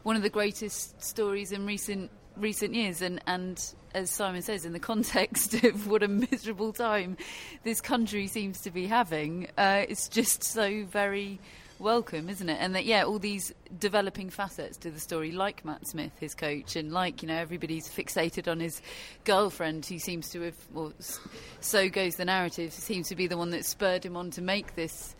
one 0.03 0.17
of 0.17 0.23
the 0.23 0.31
greatest 0.31 1.01
stories 1.03 1.53
in 1.53 1.67
recent 1.67 2.11
recent 2.37 2.73
years 2.73 3.03
and, 3.03 3.21
and 3.27 3.75
as 3.95 4.11
Simon 4.11 4.43
says 4.43 4.65
in 4.65 4.73
the 4.73 4.79
context 4.93 5.55
of 5.65 5.89
what 5.89 6.03
a 6.03 6.09
miserable 6.09 6.73
time 6.73 7.17
this 7.65 7.81
country 7.81 8.29
seems 8.29 8.61
to 8.61 8.71
be 8.71 8.87
having 8.87 9.49
uh, 9.59 9.85
it's 9.89 10.09
just 10.09 10.45
so 10.45 10.85
very 10.85 11.41
welcome, 11.79 12.29
isn't 12.29 12.49
it? 12.49 12.59
And 12.61 12.75
that 12.75 12.85
yeah, 12.85 13.05
all 13.05 13.19
these 13.19 13.55
developing 13.79 14.31
facets 14.31 14.77
to 14.79 14.91
the 14.91 15.01
story, 15.01 15.33
like 15.33 15.65
Matt 15.65 15.87
Smith, 15.87 16.13
his 16.19 16.35
coach, 16.35 16.77
and 16.77 16.93
like 16.93 17.23
you 17.23 17.29
know 17.29 17.37
everybody's 17.37 17.89
fixated 17.89 18.51
on 18.51 18.61
his 18.61 18.81
girlfriend, 19.25 19.87
who 19.87 19.99
seems 19.99 20.31
to 20.31 20.43
have, 20.43 20.57
well, 20.73 20.93
so 21.61 21.89
goes 21.89 22.17
the 22.17 22.25
narrative, 22.25 22.73
seems 22.73 23.09
to 23.09 23.17
be 23.17 23.27
the 23.27 23.37
one 23.37 23.51
that 23.51 23.65
spurred 23.65 24.05
him 24.05 24.17
on 24.17 24.31
to 24.33 24.43
make 24.43 24.75
this 24.75 25.15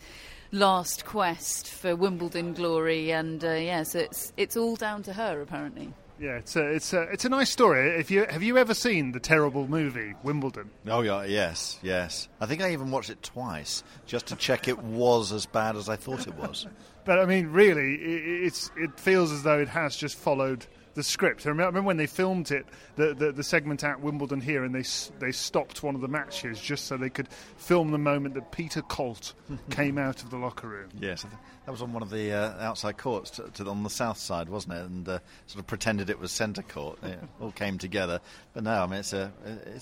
last 0.51 1.05
quest 1.05 1.69
for 1.69 1.95
Wimbledon 1.95 2.53
glory, 2.53 3.11
and 3.11 3.43
uh, 3.43 3.51
yeah, 3.51 3.83
so 3.83 3.99
it's 3.99 4.33
it's 4.37 4.57
all 4.57 4.75
down 4.75 5.03
to 5.03 5.13
her 5.13 5.41
apparently. 5.41 5.93
Yeah, 6.19 6.35
it's 6.37 6.55
a, 6.55 6.65
it's 6.67 6.93
a, 6.93 7.01
it's 7.03 7.25
a 7.25 7.29
nice 7.29 7.49
story. 7.49 7.91
If 7.91 8.11
you 8.11 8.25
have 8.29 8.43
you 8.43 8.57
ever 8.57 8.73
seen 8.73 9.13
the 9.13 9.19
terrible 9.19 9.67
movie 9.67 10.15
Wimbledon? 10.21 10.69
Oh 10.87 11.01
yeah, 11.01 11.23
yes, 11.23 11.79
yes. 11.81 12.27
I 12.41 12.45
think 12.45 12.61
I 12.61 12.73
even 12.73 12.91
watched 12.91 13.09
it 13.09 13.23
twice 13.23 13.83
just 14.05 14.27
to 14.27 14.35
check 14.35 14.67
it 14.67 14.79
was 14.79 15.31
as 15.31 15.45
bad 15.45 15.77
as 15.77 15.87
I 15.87 15.95
thought 15.95 16.27
it 16.27 16.35
was. 16.35 16.67
but 17.05 17.19
I 17.19 17.25
mean, 17.25 17.47
really, 17.47 17.95
it, 17.95 18.43
it's 18.45 18.69
it 18.75 18.99
feels 18.99 19.31
as 19.31 19.43
though 19.43 19.59
it 19.59 19.69
has 19.69 19.95
just 19.95 20.17
followed 20.17 20.65
the 20.93 21.03
script. 21.03 21.45
I 21.45 21.49
remember 21.49 21.81
when 21.81 21.97
they 21.97 22.07
filmed 22.07 22.51
it, 22.51 22.65
the, 22.95 23.13
the, 23.13 23.31
the, 23.31 23.43
segment 23.43 23.83
at 23.83 24.01
Wimbledon 24.01 24.41
here, 24.41 24.63
and 24.63 24.73
they 24.73 24.83
they 25.19 25.31
stopped 25.31 25.83
one 25.83 25.95
of 25.95 26.01
the 26.01 26.07
matches 26.07 26.59
just 26.59 26.85
so 26.85 26.97
they 26.97 27.09
could 27.09 27.27
film 27.57 27.91
the 27.91 27.97
moment 27.97 28.35
that 28.35 28.51
Peter 28.51 28.81
Colt 28.81 29.33
came 29.69 29.97
out 29.97 30.23
of 30.23 30.29
the 30.29 30.37
locker 30.37 30.67
room. 30.67 30.89
Yes, 30.99 31.25
that 31.65 31.71
was 31.71 31.81
on 31.81 31.93
one 31.93 32.03
of 32.03 32.09
the 32.09 32.31
uh, 32.31 32.59
outside 32.59 32.97
courts 32.97 33.31
to, 33.31 33.49
to, 33.55 33.67
on 33.67 33.83
the 33.83 33.89
south 33.89 34.17
side, 34.17 34.49
wasn't 34.49 34.73
it? 34.73 34.85
And 34.85 35.07
uh, 35.07 35.19
sort 35.47 35.59
of 35.59 35.67
pretended 35.67 36.09
it 36.09 36.19
was 36.19 36.31
centre 36.31 36.63
court. 36.63 36.97
It 37.03 37.19
all 37.41 37.51
came 37.51 37.77
together. 37.77 38.21
But 38.53 38.63
no, 38.63 38.83
I 38.83 38.85
mean, 38.87 38.99
it's 38.99 39.13
a 39.13 39.31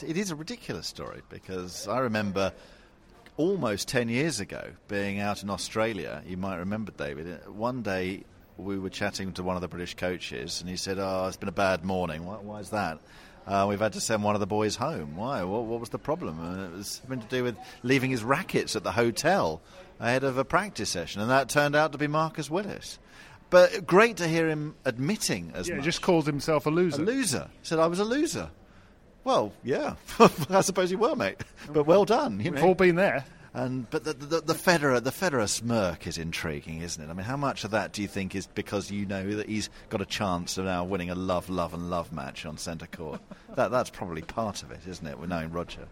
it 0.01 0.17
is 0.17 0.31
a 0.31 0.35
ridiculous 0.35 0.87
story 0.87 1.21
because 1.29 1.87
I 1.87 1.99
remember 1.99 2.53
almost 3.37 3.87
10 3.87 4.09
years 4.09 4.39
ago 4.39 4.71
being 4.87 5.19
out 5.19 5.43
in 5.43 5.49
Australia. 5.49 6.23
You 6.27 6.37
might 6.37 6.57
remember, 6.57 6.91
David. 6.91 7.47
One 7.47 7.83
day 7.83 8.23
we 8.57 8.77
were 8.79 8.89
chatting 8.89 9.33
to 9.33 9.43
one 9.43 9.55
of 9.55 9.61
the 9.61 9.67
British 9.67 9.95
coaches, 9.95 10.61
and 10.61 10.69
he 10.69 10.75
said, 10.75 10.97
"Oh, 10.99 11.25
it's 11.27 11.37
been 11.37 11.49
a 11.49 11.53
bad 11.53 11.83
morning. 11.83 12.25
Why, 12.25 12.35
why 12.35 12.59
is 12.59 12.71
that?" 12.71 12.99
Uh, 13.45 13.65
we've 13.69 13.79
had 13.79 13.93
to 13.93 14.01
send 14.01 14.23
one 14.23 14.35
of 14.35 14.41
the 14.41 14.47
boys 14.47 14.75
home. 14.75 15.15
Why? 15.15 15.43
What, 15.43 15.63
what 15.63 15.79
was 15.79 15.89
the 15.89 15.97
problem? 15.99 16.37
And 16.39 16.73
it 16.73 16.77
was 16.77 17.01
something 17.01 17.21
to 17.21 17.27
do 17.27 17.43
with 17.43 17.55
leaving 17.81 18.11
his 18.11 18.21
rackets 18.21 18.75
at 18.75 18.83
the 18.83 18.91
hotel 18.91 19.61
ahead 20.01 20.25
of 20.25 20.37
a 20.37 20.43
practice 20.43 20.89
session, 20.89 21.21
and 21.21 21.31
that 21.31 21.47
turned 21.47 21.75
out 21.75 21.93
to 21.93 21.97
be 21.97 22.07
Marcus 22.07 22.49
Willis. 22.49 22.99
But 23.49 23.87
great 23.87 24.17
to 24.17 24.27
hear 24.27 24.49
him 24.49 24.75
admitting 24.83 25.51
as 25.55 25.69
yeah, 25.69 25.75
much. 25.75 25.85
just 25.85 26.01
called 26.01 26.25
himself 26.25 26.65
a 26.65 26.69
loser. 26.69 27.01
A 27.01 27.05
loser. 27.05 27.47
He 27.61 27.67
said, 27.67 27.79
I 27.79 27.87
was 27.87 27.99
a 27.99 28.05
loser. 28.05 28.49
Well, 29.23 29.53
yeah, 29.63 29.95
I 30.49 30.61
suppose 30.61 30.91
you 30.91 30.97
were, 30.97 31.15
mate. 31.15 31.37
But 31.71 31.85
well 31.85 32.05
done. 32.05 32.39
You 32.39 32.51
We've 32.51 32.61
know. 32.61 32.67
all 32.67 32.75
been 32.75 32.95
there. 32.95 33.25
And 33.57 33.89
but 33.89 34.03
the, 34.03 34.13
the, 34.13 34.41
the 34.41 34.53
Federer 34.53 35.03
the 35.03 35.09
Federer 35.09 35.49
smirk 35.49 36.05
is 36.05 36.19
intriguing, 36.19 36.81
isn't 36.83 37.03
it? 37.03 37.09
I 37.09 37.13
mean, 37.13 37.25
how 37.25 37.37
much 37.37 37.63
of 37.63 37.71
that 37.71 37.91
do 37.91 38.03
you 38.03 38.07
think 38.07 38.35
is 38.35 38.45
because 38.45 38.91
you 38.91 39.03
know 39.07 39.31
that 39.35 39.49
he's 39.49 39.71
got 39.89 39.99
a 39.99 40.05
chance 40.05 40.59
of 40.59 40.65
now 40.65 40.83
winning 40.83 41.09
a 41.09 41.15
love, 41.15 41.49
love, 41.49 41.73
and 41.73 41.89
love 41.89 42.11
match 42.11 42.45
on 42.45 42.59
centre 42.59 42.85
court? 42.85 43.19
that 43.55 43.71
that's 43.71 43.89
probably 43.89 44.21
part 44.21 44.61
of 44.61 44.69
it, 44.69 44.81
isn't 44.87 45.07
it? 45.07 45.17
With 45.17 45.31
knowing 45.31 45.51
Roger. 45.51 45.87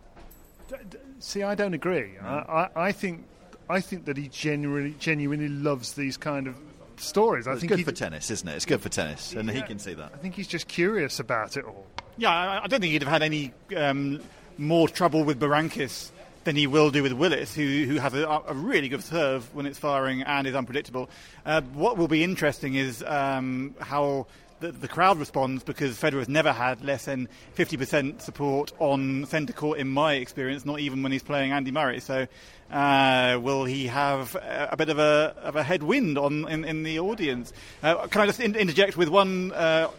See, 1.20 1.42
I 1.42 1.56
don't 1.56 1.74
agree. 1.74 2.12
I, 2.22 2.28
I, 2.28 2.70
I 2.88 2.92
think 2.92 3.26
I 3.68 3.82
think 3.82 4.06
that 4.06 4.18
he 4.18 4.28
genuinely 4.28 4.94
genuinely 5.00 5.50
loves 5.50 5.94
these 5.94 6.18
kind 6.18 6.46
of 6.46 6.56
stories. 6.98 7.48
I 7.48 7.54
It's 7.54 7.62
think 7.62 7.72
good 7.72 7.80
he, 7.80 7.84
for 7.84 7.92
tennis, 7.94 8.30
isn't 8.30 8.48
it? 8.48 8.54
It's 8.56 8.66
good 8.68 8.82
for 8.82 8.90
tennis, 8.90 9.34
and 9.34 9.50
he 9.50 9.64
can 9.64 9.80
see 9.80 9.96
that. 9.96 10.12
I 10.14 10.18
think 10.18 10.36
he's 10.36 10.48
just 10.48 10.68
curious 10.68 11.20
about 11.20 11.58
it 11.58 11.66
all. 11.66 11.88
Yeah, 12.18 12.30
I, 12.30 12.64
I 12.64 12.68
don't 12.68 12.80
think 12.80 12.92
he'd 12.94 13.02
have 13.02 13.12
had 13.12 13.24
any 13.24 13.54
um, 13.76 14.22
more 14.60 14.88
trouble 14.88 15.24
with 15.24 15.40
Berankis 15.40 16.12
than 16.46 16.56
he 16.56 16.68
will 16.68 16.92
do 16.92 17.04
with 17.04 17.12
Willis, 17.12 17.54
who, 17.54 17.86
who 17.86 17.96
has 17.96 18.14
a, 18.14 18.26
a 18.48 18.54
really 18.54 18.88
good 18.88 19.04
serve 19.04 19.54
when 19.54 19.66
it's 19.66 19.78
firing 19.78 20.22
and 20.22 20.48
is 20.48 20.56
unpredictable. 20.56 21.10
Uh, 21.46 21.62
what 21.74 21.98
will 21.98 22.08
be 22.08 22.24
interesting 22.24 22.76
is 22.76 23.04
um, 23.04 23.76
how 23.80 24.28
the, 24.60 24.72
the 24.72 24.88
crowd 24.88 25.18
responds 25.20 25.64
because 25.64 25.98
Federer 26.00 26.20
has 26.20 26.30
never 26.30 26.54
had 26.54 26.84
less 26.84 27.06
than 27.06 27.28
50% 27.58 28.22
support 28.22 28.72
on 28.80 29.26
centre 29.26 29.54
court, 29.54 29.80
in 29.80 29.90
my 29.90 30.14
experience, 30.14 30.66
not 30.66 30.80
even 30.80 31.04
when 31.04 31.12
he's 31.12 31.24
playing 31.24 31.52
Andy 31.52 31.72
Murray. 31.72 32.00
So, 32.00 32.28
uh, 32.72 33.40
will 33.42 33.66
he 33.66 33.88
have 33.88 34.36
a, 34.36 34.70
a 34.72 34.78
bit 34.78 34.90
of 34.90 34.98
a, 34.98 35.36
of 35.42 35.56
a 35.56 35.64
headwind 35.64 36.18
on 36.18 36.48
in, 36.48 36.64
in 36.64 36.84
the 36.84 37.00
audience? 37.00 37.54
Uh, 37.84 38.08
can 38.08 38.22
I 38.22 38.26
just 38.28 38.40
in, 38.40 38.56
interject 38.56 38.98
with 38.98 39.10
one? 39.10 39.52
Uh, 39.52 39.90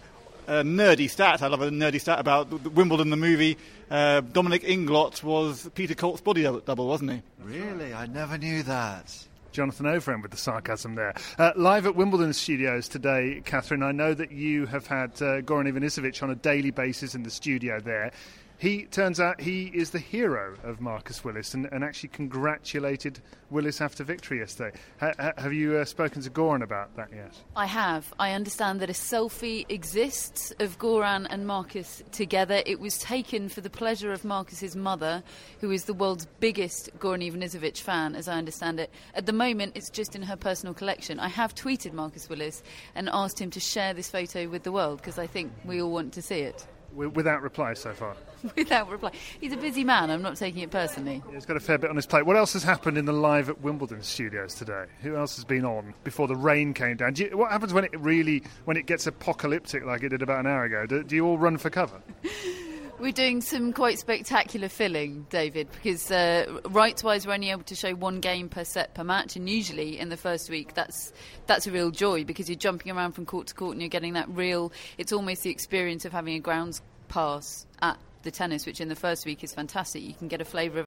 uh, 0.49 0.63
nerdy 0.63 1.09
stat. 1.11 1.43
I 1.43 1.49
love 1.49 1.63
a 1.63 1.71
nerdy 1.71 2.01
stat 2.01 2.19
about 2.19 2.51
the- 2.51 2.59
the 2.59 2.71
Wimbledon, 2.71 3.11
the 3.11 3.17
movie. 3.17 3.57
Uh, 3.91 4.21
Dominic 4.21 4.63
Inglot 4.63 5.23
was 5.23 5.69
Peter 5.75 5.95
Colt's 5.95 6.21
body 6.21 6.43
double, 6.43 6.87
wasn't 6.89 7.13
he? 7.13 7.23
Really, 7.43 7.93
I 7.95 8.07
never 8.07 8.37
knew 8.39 8.63
that. 8.65 9.27
Jonathan 9.53 9.87
Overend 9.87 10.21
with 10.21 10.33
the 10.33 10.37
sarcasm 10.37 10.97
there. 10.97 11.15
Uh, 11.39 11.53
live 11.57 11.87
at 11.87 11.97
Wimbledon 11.97 12.35
studios 12.35 12.89
today, 12.89 13.41
Catherine, 13.47 13.83
I 13.83 13.91
know 13.93 14.13
that 14.13 14.31
you 14.31 14.67
have 14.67 14.87
had 14.87 15.13
uh, 15.13 15.41
Goran 15.41 15.67
Ivanisevic 15.73 16.23
on 16.23 16.31
a 16.31 16.35
daily 16.35 16.71
basis 16.71 17.15
in 17.15 17.23
the 17.23 17.31
studio 17.31 17.81
there. 17.81 18.13
He 18.59 18.85
turns 18.85 19.21
out 19.21 19.43
he 19.43 19.67
is 19.67 19.91
the 19.91 19.99
hero 19.99 20.55
of 20.65 20.81
Marcus 20.81 21.23
Willis 21.23 21.53
and, 21.53 21.69
and 21.71 21.85
actually 21.85 22.09
congratulated 22.09 23.21
Willis 23.51 23.83
after 23.83 24.03
victory 24.03 24.39
yesterday. 24.39 24.79
Ha- 24.99 25.13
ha- 25.19 25.33
have 25.37 25.53
you 25.53 25.77
uh, 25.77 25.85
spoken 25.85 26.23
to 26.23 26.31
Goran 26.31 26.63
about 26.63 26.97
that 26.97 27.11
yet? 27.13 27.35
I 27.55 27.67
have. 27.67 28.15
I 28.19 28.33
understand 28.33 28.81
that 28.81 28.89
a 28.89 28.95
selfie 28.95 29.67
exists 29.69 30.55
of 30.59 30.79
Goran 30.79 31.27
and 31.29 31.47
Marcus 31.47 32.03
together. 32.13 32.63
It 32.65 32.81
was 32.81 32.97
taken 32.99 33.51
for 33.51 33.61
the 33.61 33.69
pleasure 33.69 34.11
of 34.11 34.25
Marcus's 34.25 34.75
mother, 34.75 35.23
who 35.61 35.71
is 35.71 35.85
the 35.85 35.95
world's 35.95 36.27
biggest 36.41 36.89
Goran 36.99 37.31
Ivanisevic 37.31 37.79
fan, 37.79 38.17
as 38.17 38.27
I 38.27 38.39
understand 38.39 38.81
it. 38.81 38.91
At 39.15 39.27
the 39.27 39.35
moment, 39.35 39.73
it's 39.77 39.91
just 39.91 40.17
in 40.17 40.23
her 40.23 40.37
personal 40.37 40.73
collection. 40.73 41.21
I 41.21 41.29
have 41.29 41.55
tweeted 41.55 41.93
Marcus 41.93 42.31
Willis 42.31 42.63
and 42.95 43.11
asked 43.13 43.39
him 43.39 43.51
to 43.51 43.61
share 43.61 43.93
this 43.93 44.09
photo 44.09 44.49
with 44.49 44.63
the 44.63 44.73
world 44.73 44.99
because 44.99 45.19
I 45.19 45.27
think 45.27 45.53
we 45.67 45.83
all 45.83 45.91
want 45.91 46.15
to 46.15 46.23
see 46.23 46.41
it. 46.41 46.67
Wi- 46.97 47.13
Without 47.15 47.43
reply 47.43 47.75
so 47.75 47.93
far. 47.93 48.17
Without 48.57 48.89
reply. 48.91 49.13
He's 49.41 49.53
a 49.53 49.57
busy 49.57 49.85
man. 49.85 50.11
I'm 50.11 50.23
not 50.23 50.37
taking 50.37 50.63
it 50.63 50.71
personally. 50.71 51.23
He's 51.33 51.47
got 51.47 51.57
a 51.57 51.61
fair 51.61 51.79
bit 51.79 51.91
on 51.91 51.97
his 51.97 52.07
plate. 52.07 52.25
What 52.27 52.37
else 52.37 52.55
has 52.55 52.63
happened 52.63 52.97
in 52.99 53.05
the 53.05 53.13
live 53.13 53.49
at 53.49 53.61
Wimbledon 53.61 54.03
studios 54.03 54.55
today? 54.55 54.87
Who 55.03 55.17
else 55.17 55.37
has 55.37 55.45
been 55.45 55.65
on 55.65 55.95
before 56.05 56.27
the 56.27 56.37
rain 56.37 56.75
came 56.75 56.97
down? 56.97 57.13
Do 57.13 57.25
you, 57.25 57.37
what 57.37 57.51
happens 57.53 57.73
when 57.73 57.85
it 57.85 57.99
really 58.01 58.43
when 58.65 58.77
it 58.77 58.87
gets 58.87 59.07
apocalyptic 59.07 59.85
like 59.85 60.03
it 60.03 60.09
did 60.11 60.23
about 60.23 60.41
an 60.41 60.47
hour 60.47 60.65
ago? 60.65 60.87
Do, 60.87 61.03
do 61.05 61.15
you 61.15 61.27
all 61.27 61.39
run 61.39 61.59
for 61.59 61.71
cover? 61.71 62.01
We're 62.99 63.13
doing 63.13 63.43
some 63.43 63.75
quite 63.75 63.99
spectacular 63.99 64.71
filling, 64.71 65.27
David, 65.29 65.69
because 65.71 66.11
uh, 66.11 66.61
rights-wise, 66.71 67.27
we're 67.27 67.35
only 67.35 67.51
able 67.51 67.65
to 67.65 67.75
show 67.75 67.95
one 67.95 68.21
game 68.21 68.49
per 68.49 68.65
set 68.65 68.95
per 68.95 69.05
match, 69.05 69.37
and 69.37 69.49
usually 69.49 69.99
in 69.99 70.09
the 70.09 70.17
first 70.17 70.49
week, 70.49 70.73
that's 70.73 71.13
that's 71.47 71.67
a 71.67 71.71
real 71.71 71.91
joy 71.91 72.25
because 72.25 72.49
you're 72.49 72.57
jumping 72.57 72.91
around 72.91 73.13
from 73.13 73.27
court 73.27 73.49
to 73.49 73.55
court 73.55 73.73
and 73.73 73.83
you're 73.83 73.91
getting 73.91 74.15
that 74.15 74.31
real. 74.31 74.73
It's 74.97 75.13
almost 75.13 75.43
the 75.43 75.51
experience 75.51 76.07
of 76.07 76.13
having 76.13 76.37
a 76.37 76.41
grounds 76.41 76.81
pass 77.09 77.67
at 77.83 77.99
the 78.23 78.31
tennis, 78.31 78.65
which 78.65 78.81
in 78.81 78.89
the 78.89 78.97
first 78.97 79.27
week 79.27 79.45
is 79.45 79.53
fantastic. 79.53 80.03
You 80.03 80.15
can 80.15 80.29
get 80.29 80.41
a 80.41 80.47
flavour 80.47 80.81
of 80.81 80.87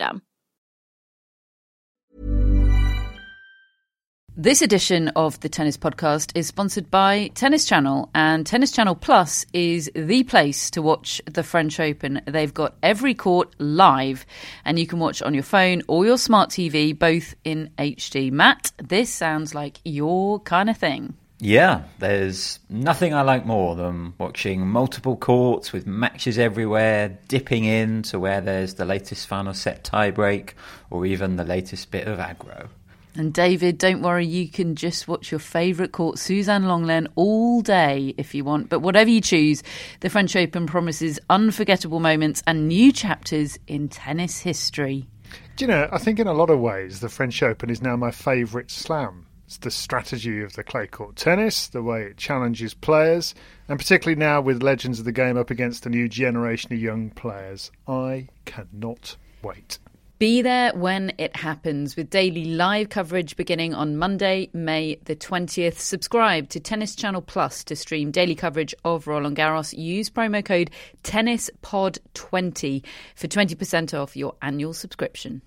This 4.37 4.61
edition 4.61 5.09
of 5.09 5.39
the 5.41 5.49
Tennis 5.49 5.77
Podcast 5.77 6.31
is 6.35 6.47
sponsored 6.47 6.89
by 6.89 7.27
Tennis 7.35 7.65
Channel, 7.65 8.09
and 8.15 8.43
Tennis 8.47 8.71
Channel 8.71 8.95
Plus 8.95 9.45
is 9.53 9.91
the 9.93 10.23
place 10.23 10.71
to 10.71 10.81
watch 10.81 11.21
the 11.25 11.43
French 11.43 11.79
Open. 11.79 12.21
They've 12.25 12.53
got 12.53 12.75
every 12.81 13.13
court 13.13 13.53
live, 13.59 14.25
and 14.65 14.79
you 14.79 14.87
can 14.87 14.99
watch 14.99 15.21
on 15.21 15.33
your 15.33 15.43
phone 15.43 15.83
or 15.87 16.05
your 16.05 16.17
smart 16.17 16.49
TV, 16.49 16.97
both 16.97 17.35
in 17.43 17.69
HD. 17.77 18.31
Matt, 18.31 18.71
this 18.77 19.11
sounds 19.11 19.53
like 19.53 19.79
your 19.83 20.39
kind 20.39 20.69
of 20.71 20.77
thing. 20.77 21.13
Yeah, 21.43 21.85
there's 21.97 22.59
nothing 22.69 23.15
I 23.15 23.23
like 23.23 23.47
more 23.47 23.75
than 23.75 24.13
watching 24.19 24.67
multiple 24.67 25.17
courts 25.17 25.73
with 25.73 25.87
matches 25.87 26.37
everywhere, 26.37 27.17
dipping 27.29 27.65
in 27.65 28.03
to 28.03 28.19
where 28.19 28.41
there's 28.41 28.75
the 28.75 28.85
latest 28.85 29.25
final 29.25 29.55
set 29.55 29.83
tiebreak 29.83 30.51
or 30.91 31.03
even 31.03 31.37
the 31.37 31.43
latest 31.43 31.89
bit 31.89 32.07
of 32.07 32.19
aggro. 32.19 32.67
And 33.15 33.33
David, 33.33 33.79
don't 33.79 34.03
worry, 34.03 34.27
you 34.27 34.49
can 34.49 34.75
just 34.75 35.07
watch 35.07 35.31
your 35.31 35.39
favourite 35.39 35.91
court, 35.91 36.19
Suzanne 36.19 36.65
Lenglen, 36.65 37.07
all 37.15 37.61
day 37.61 38.13
if 38.19 38.35
you 38.35 38.43
want. 38.43 38.69
But 38.69 38.81
whatever 38.81 39.09
you 39.09 39.19
choose, 39.19 39.63
the 40.01 40.11
French 40.11 40.35
Open 40.35 40.67
promises 40.67 41.19
unforgettable 41.27 41.99
moments 41.99 42.43
and 42.45 42.67
new 42.67 42.91
chapters 42.91 43.57
in 43.65 43.89
tennis 43.89 44.37
history. 44.37 45.07
Do 45.55 45.65
you 45.65 45.67
know, 45.67 45.89
I 45.91 45.97
think 45.97 46.19
in 46.19 46.27
a 46.27 46.33
lot 46.33 46.51
of 46.51 46.59
ways 46.59 46.99
the 46.99 47.09
French 47.09 47.41
Open 47.41 47.71
is 47.71 47.81
now 47.81 47.95
my 47.95 48.11
favourite 48.11 48.69
slam. 48.69 49.25
It's 49.51 49.57
the 49.57 49.69
strategy 49.69 50.41
of 50.43 50.53
the 50.53 50.63
clay 50.63 50.87
court 50.87 51.17
tennis, 51.17 51.67
the 51.67 51.83
way 51.83 52.03
it 52.03 52.15
challenges 52.15 52.73
players, 52.73 53.35
and 53.67 53.77
particularly 53.77 54.17
now 54.17 54.39
with 54.39 54.63
legends 54.63 54.97
of 54.97 55.03
the 55.03 55.11
game 55.11 55.35
up 55.35 55.49
against 55.49 55.85
a 55.85 55.89
new 55.89 56.07
generation 56.07 56.71
of 56.71 56.79
young 56.79 57.09
players. 57.09 57.69
I 57.85 58.29
cannot 58.45 59.17
wait. 59.43 59.77
Be 60.19 60.41
there 60.41 60.71
when 60.73 61.11
it 61.17 61.35
happens 61.35 61.97
with 61.97 62.09
daily 62.09 62.45
live 62.45 62.87
coverage 62.87 63.35
beginning 63.35 63.73
on 63.73 63.97
Monday, 63.97 64.49
May 64.53 64.95
the 65.03 65.17
20th. 65.17 65.79
Subscribe 65.79 66.47
to 66.47 66.61
Tennis 66.61 66.95
Channel 66.95 67.21
Plus 67.21 67.65
to 67.65 67.75
stream 67.75 68.09
daily 68.09 68.35
coverage 68.35 68.73
of 68.85 69.05
Roland 69.05 69.35
Garros. 69.35 69.77
Use 69.77 70.09
promo 70.09 70.45
code 70.45 70.71
TennisPod20 71.03 72.85
for 73.15 73.27
20% 73.27 73.99
off 73.99 74.15
your 74.15 74.33
annual 74.41 74.73
subscription. 74.73 75.41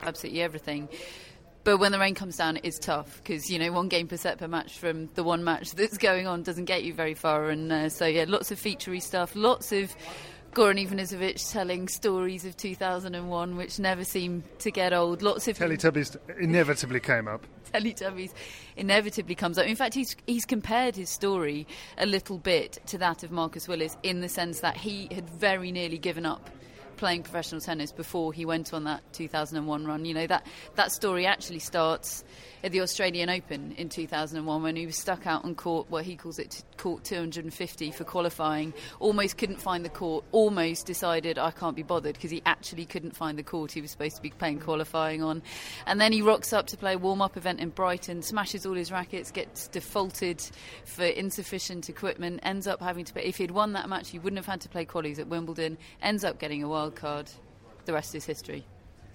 Absolutely 0.00 0.40
everything. 0.40 0.88
But 1.62 1.76
when 1.76 1.92
the 1.92 1.98
rain 1.98 2.14
comes 2.14 2.36
down, 2.36 2.58
it's 2.62 2.78
tough 2.78 3.18
because 3.18 3.50
you 3.50 3.58
know 3.58 3.70
one 3.72 3.88
game 3.88 4.08
per 4.08 4.16
set 4.16 4.38
per 4.38 4.48
match 4.48 4.78
from 4.78 5.08
the 5.14 5.22
one 5.22 5.44
match 5.44 5.72
that's 5.74 5.98
going 5.98 6.26
on 6.26 6.42
doesn't 6.42 6.64
get 6.64 6.84
you 6.84 6.94
very 6.94 7.14
far. 7.14 7.50
And 7.50 7.70
uh, 7.70 7.88
so 7.88 8.06
yeah, 8.06 8.24
lots 8.26 8.50
of 8.50 8.60
featurey 8.60 9.02
stuff, 9.02 9.34
lots 9.34 9.72
of 9.72 9.94
Goran 10.52 10.84
Ivanisevic 10.84 11.52
telling 11.52 11.86
stories 11.86 12.44
of 12.44 12.56
2001, 12.56 13.56
which 13.56 13.78
never 13.78 14.02
seem 14.02 14.42
to 14.58 14.72
get 14.72 14.92
old. 14.92 15.22
Lots 15.22 15.46
of 15.46 15.56
Teletubbies 15.56 16.16
inevitably 16.40 16.98
came 16.98 17.28
up. 17.28 17.46
Teletubbies 17.72 18.32
inevitably 18.76 19.36
comes 19.36 19.58
up. 19.58 19.66
In 19.66 19.76
fact, 19.76 19.94
he's 19.94 20.16
he's 20.26 20.44
compared 20.44 20.96
his 20.96 21.10
story 21.10 21.66
a 21.98 22.06
little 22.06 22.38
bit 22.38 22.78
to 22.86 22.98
that 22.98 23.22
of 23.22 23.30
Marcus 23.30 23.68
Willis 23.68 23.96
in 24.02 24.22
the 24.22 24.28
sense 24.28 24.60
that 24.60 24.76
he 24.76 25.08
had 25.12 25.28
very 25.30 25.70
nearly 25.70 25.98
given 25.98 26.26
up 26.26 26.50
playing 27.00 27.22
professional 27.22 27.62
tennis 27.62 27.92
before 27.92 28.30
he 28.30 28.44
went 28.44 28.74
on 28.74 28.84
that 28.84 29.00
2001 29.14 29.86
run. 29.86 30.04
You 30.04 30.12
know 30.12 30.26
that 30.26 30.46
that 30.76 30.92
story 30.92 31.26
actually 31.26 31.58
starts 31.58 32.22
at 32.62 32.72
the 32.72 32.82
Australian 32.82 33.30
Open 33.30 33.72
in 33.72 33.88
2001 33.88 34.62
when 34.62 34.76
he 34.76 34.84
was 34.84 34.96
stuck 34.96 35.26
out 35.26 35.44
on 35.44 35.54
court, 35.54 35.90
what 35.90 36.04
he 36.04 36.14
calls 36.14 36.38
it 36.38 36.62
court 36.76 37.04
250 37.04 37.90
for 37.90 38.04
qualifying. 38.04 38.74
Almost 38.98 39.38
couldn't 39.38 39.60
find 39.60 39.84
the 39.84 39.88
court. 39.88 40.24
Almost 40.32 40.86
decided 40.86 41.38
I 41.38 41.50
can't 41.52 41.74
be 41.74 41.82
bothered 41.82 42.14
because 42.14 42.30
he 42.30 42.42
actually 42.44 42.84
couldn't 42.84 43.16
find 43.16 43.38
the 43.38 43.42
court 43.42 43.72
he 43.72 43.80
was 43.80 43.90
supposed 43.90 44.16
to 44.16 44.22
be 44.22 44.30
playing 44.30 44.60
qualifying 44.60 45.22
on. 45.22 45.42
And 45.86 46.00
then 46.00 46.12
he 46.12 46.20
rocks 46.20 46.52
up 46.52 46.66
to 46.68 46.76
play 46.76 46.94
a 46.94 46.98
warm 46.98 47.22
up 47.22 47.36
event 47.36 47.60
in 47.60 47.70
Brighton, 47.70 48.22
smashes 48.22 48.66
all 48.66 48.74
his 48.74 48.92
rackets, 48.92 49.30
gets 49.30 49.68
defaulted 49.68 50.42
for 50.84 51.04
insufficient 51.04 51.88
equipment, 51.88 52.40
ends 52.42 52.66
up 52.66 52.82
having 52.82 53.06
to 53.06 53.12
play. 53.12 53.24
If 53.24 53.38
he'd 53.38 53.50
won 53.50 53.72
that 53.72 53.88
match, 53.88 54.10
he 54.10 54.18
wouldn't 54.18 54.38
have 54.38 54.46
had 54.46 54.60
to 54.62 54.68
play 54.68 54.84
qualies 54.84 55.18
at 55.18 55.28
Wimbledon. 55.28 55.78
Ends 56.02 56.24
up 56.24 56.38
getting 56.38 56.62
a 56.62 56.68
wild 56.68 56.89
card. 56.90 57.30
The 57.84 57.92
rest 57.92 58.14
is 58.14 58.24
history. 58.24 58.64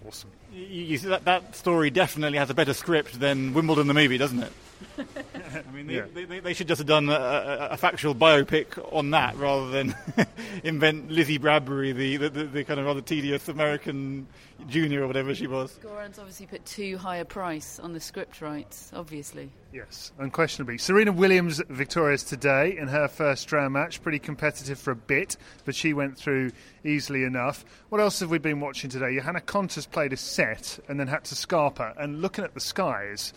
Awesome. 0.07 0.31
You, 0.55 0.83
you 0.83 0.97
see 0.97 1.09
that, 1.09 1.25
that 1.25 1.55
story 1.55 1.89
definitely 1.89 2.37
has 2.37 2.49
a 2.49 2.53
better 2.53 2.73
script 2.73 3.19
than 3.19 3.53
Wimbledon 3.53 3.87
the 3.87 3.93
movie, 3.93 4.17
doesn't 4.17 4.41
it? 4.41 4.51
I 4.97 5.71
mean, 5.71 5.87
they, 5.87 5.95
Yeah. 5.95 6.05
they, 6.13 6.23
they, 6.25 6.39
they 6.39 6.53
should 6.53 6.67
just 6.67 6.79
have 6.79 6.87
done 6.87 7.09
a, 7.09 7.13
a, 7.13 7.67
a 7.71 7.77
factual 7.77 8.15
biopic 8.15 8.77
on 8.93 9.11
that 9.11 9.35
rather 9.37 9.69
than 9.69 9.95
invent 10.63 11.11
Lizzie 11.11 11.37
Bradbury, 11.37 11.91
the, 11.91 12.17
the, 12.17 12.29
the, 12.29 12.43
the 12.45 12.63
kind 12.63 12.79
of 12.79 12.85
rather 12.85 13.01
tedious 13.01 13.47
American 13.49 14.27
junior 14.69 15.03
or 15.03 15.07
whatever 15.07 15.35
she 15.35 15.47
was. 15.47 15.77
Goran's 15.83 16.17
obviously 16.19 16.45
put 16.45 16.65
too 16.65 16.97
high 16.97 17.17
a 17.17 17.25
price 17.25 17.79
on 17.79 17.91
the 17.93 17.99
script 17.99 18.41
rights, 18.41 18.91
obviously. 18.93 19.49
Yes, 19.73 20.13
unquestionably. 20.19 20.77
Serena 20.77 21.11
Williams 21.11 21.61
victorious 21.69 22.23
today 22.23 22.77
in 22.77 22.87
her 22.87 23.09
first 23.09 23.51
round 23.51 23.73
match. 23.73 24.01
Pretty 24.01 24.19
competitive 24.19 24.79
for 24.79 24.91
a 24.91 24.95
bit, 24.95 25.35
but 25.65 25.75
she 25.75 25.93
went 25.93 26.17
through 26.17 26.51
easily 26.85 27.23
enough. 27.25 27.65
What 27.89 27.99
else 27.99 28.21
have 28.21 28.29
we 28.29 28.37
been 28.37 28.61
watching 28.61 28.89
today? 28.89 29.15
Johanna 29.15 29.41
Konta's 29.41 29.85
played 29.85 30.13
a 30.13 30.17
set 30.17 30.44
and 30.87 30.99
then 30.99 31.07
had 31.07 31.23
to 31.25 31.35
Scarpa. 31.35 31.93
And 31.97 32.21
looking 32.21 32.43
at 32.43 32.53
the 32.53 32.59
skies, 32.59 33.33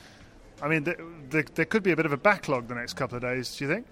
I 0.62 0.68
mean, 0.68 0.84
th 0.84 0.96
th 1.30 1.46
there 1.54 1.64
could 1.64 1.82
be 1.82 1.92
a 1.92 1.96
bit 1.96 2.06
of 2.06 2.12
a 2.12 2.16
backlog 2.16 2.68
the 2.68 2.74
next 2.74 2.94
couple 2.94 3.16
of 3.16 3.22
days. 3.22 3.56
Do 3.56 3.64
you 3.64 3.70
think? 3.70 3.86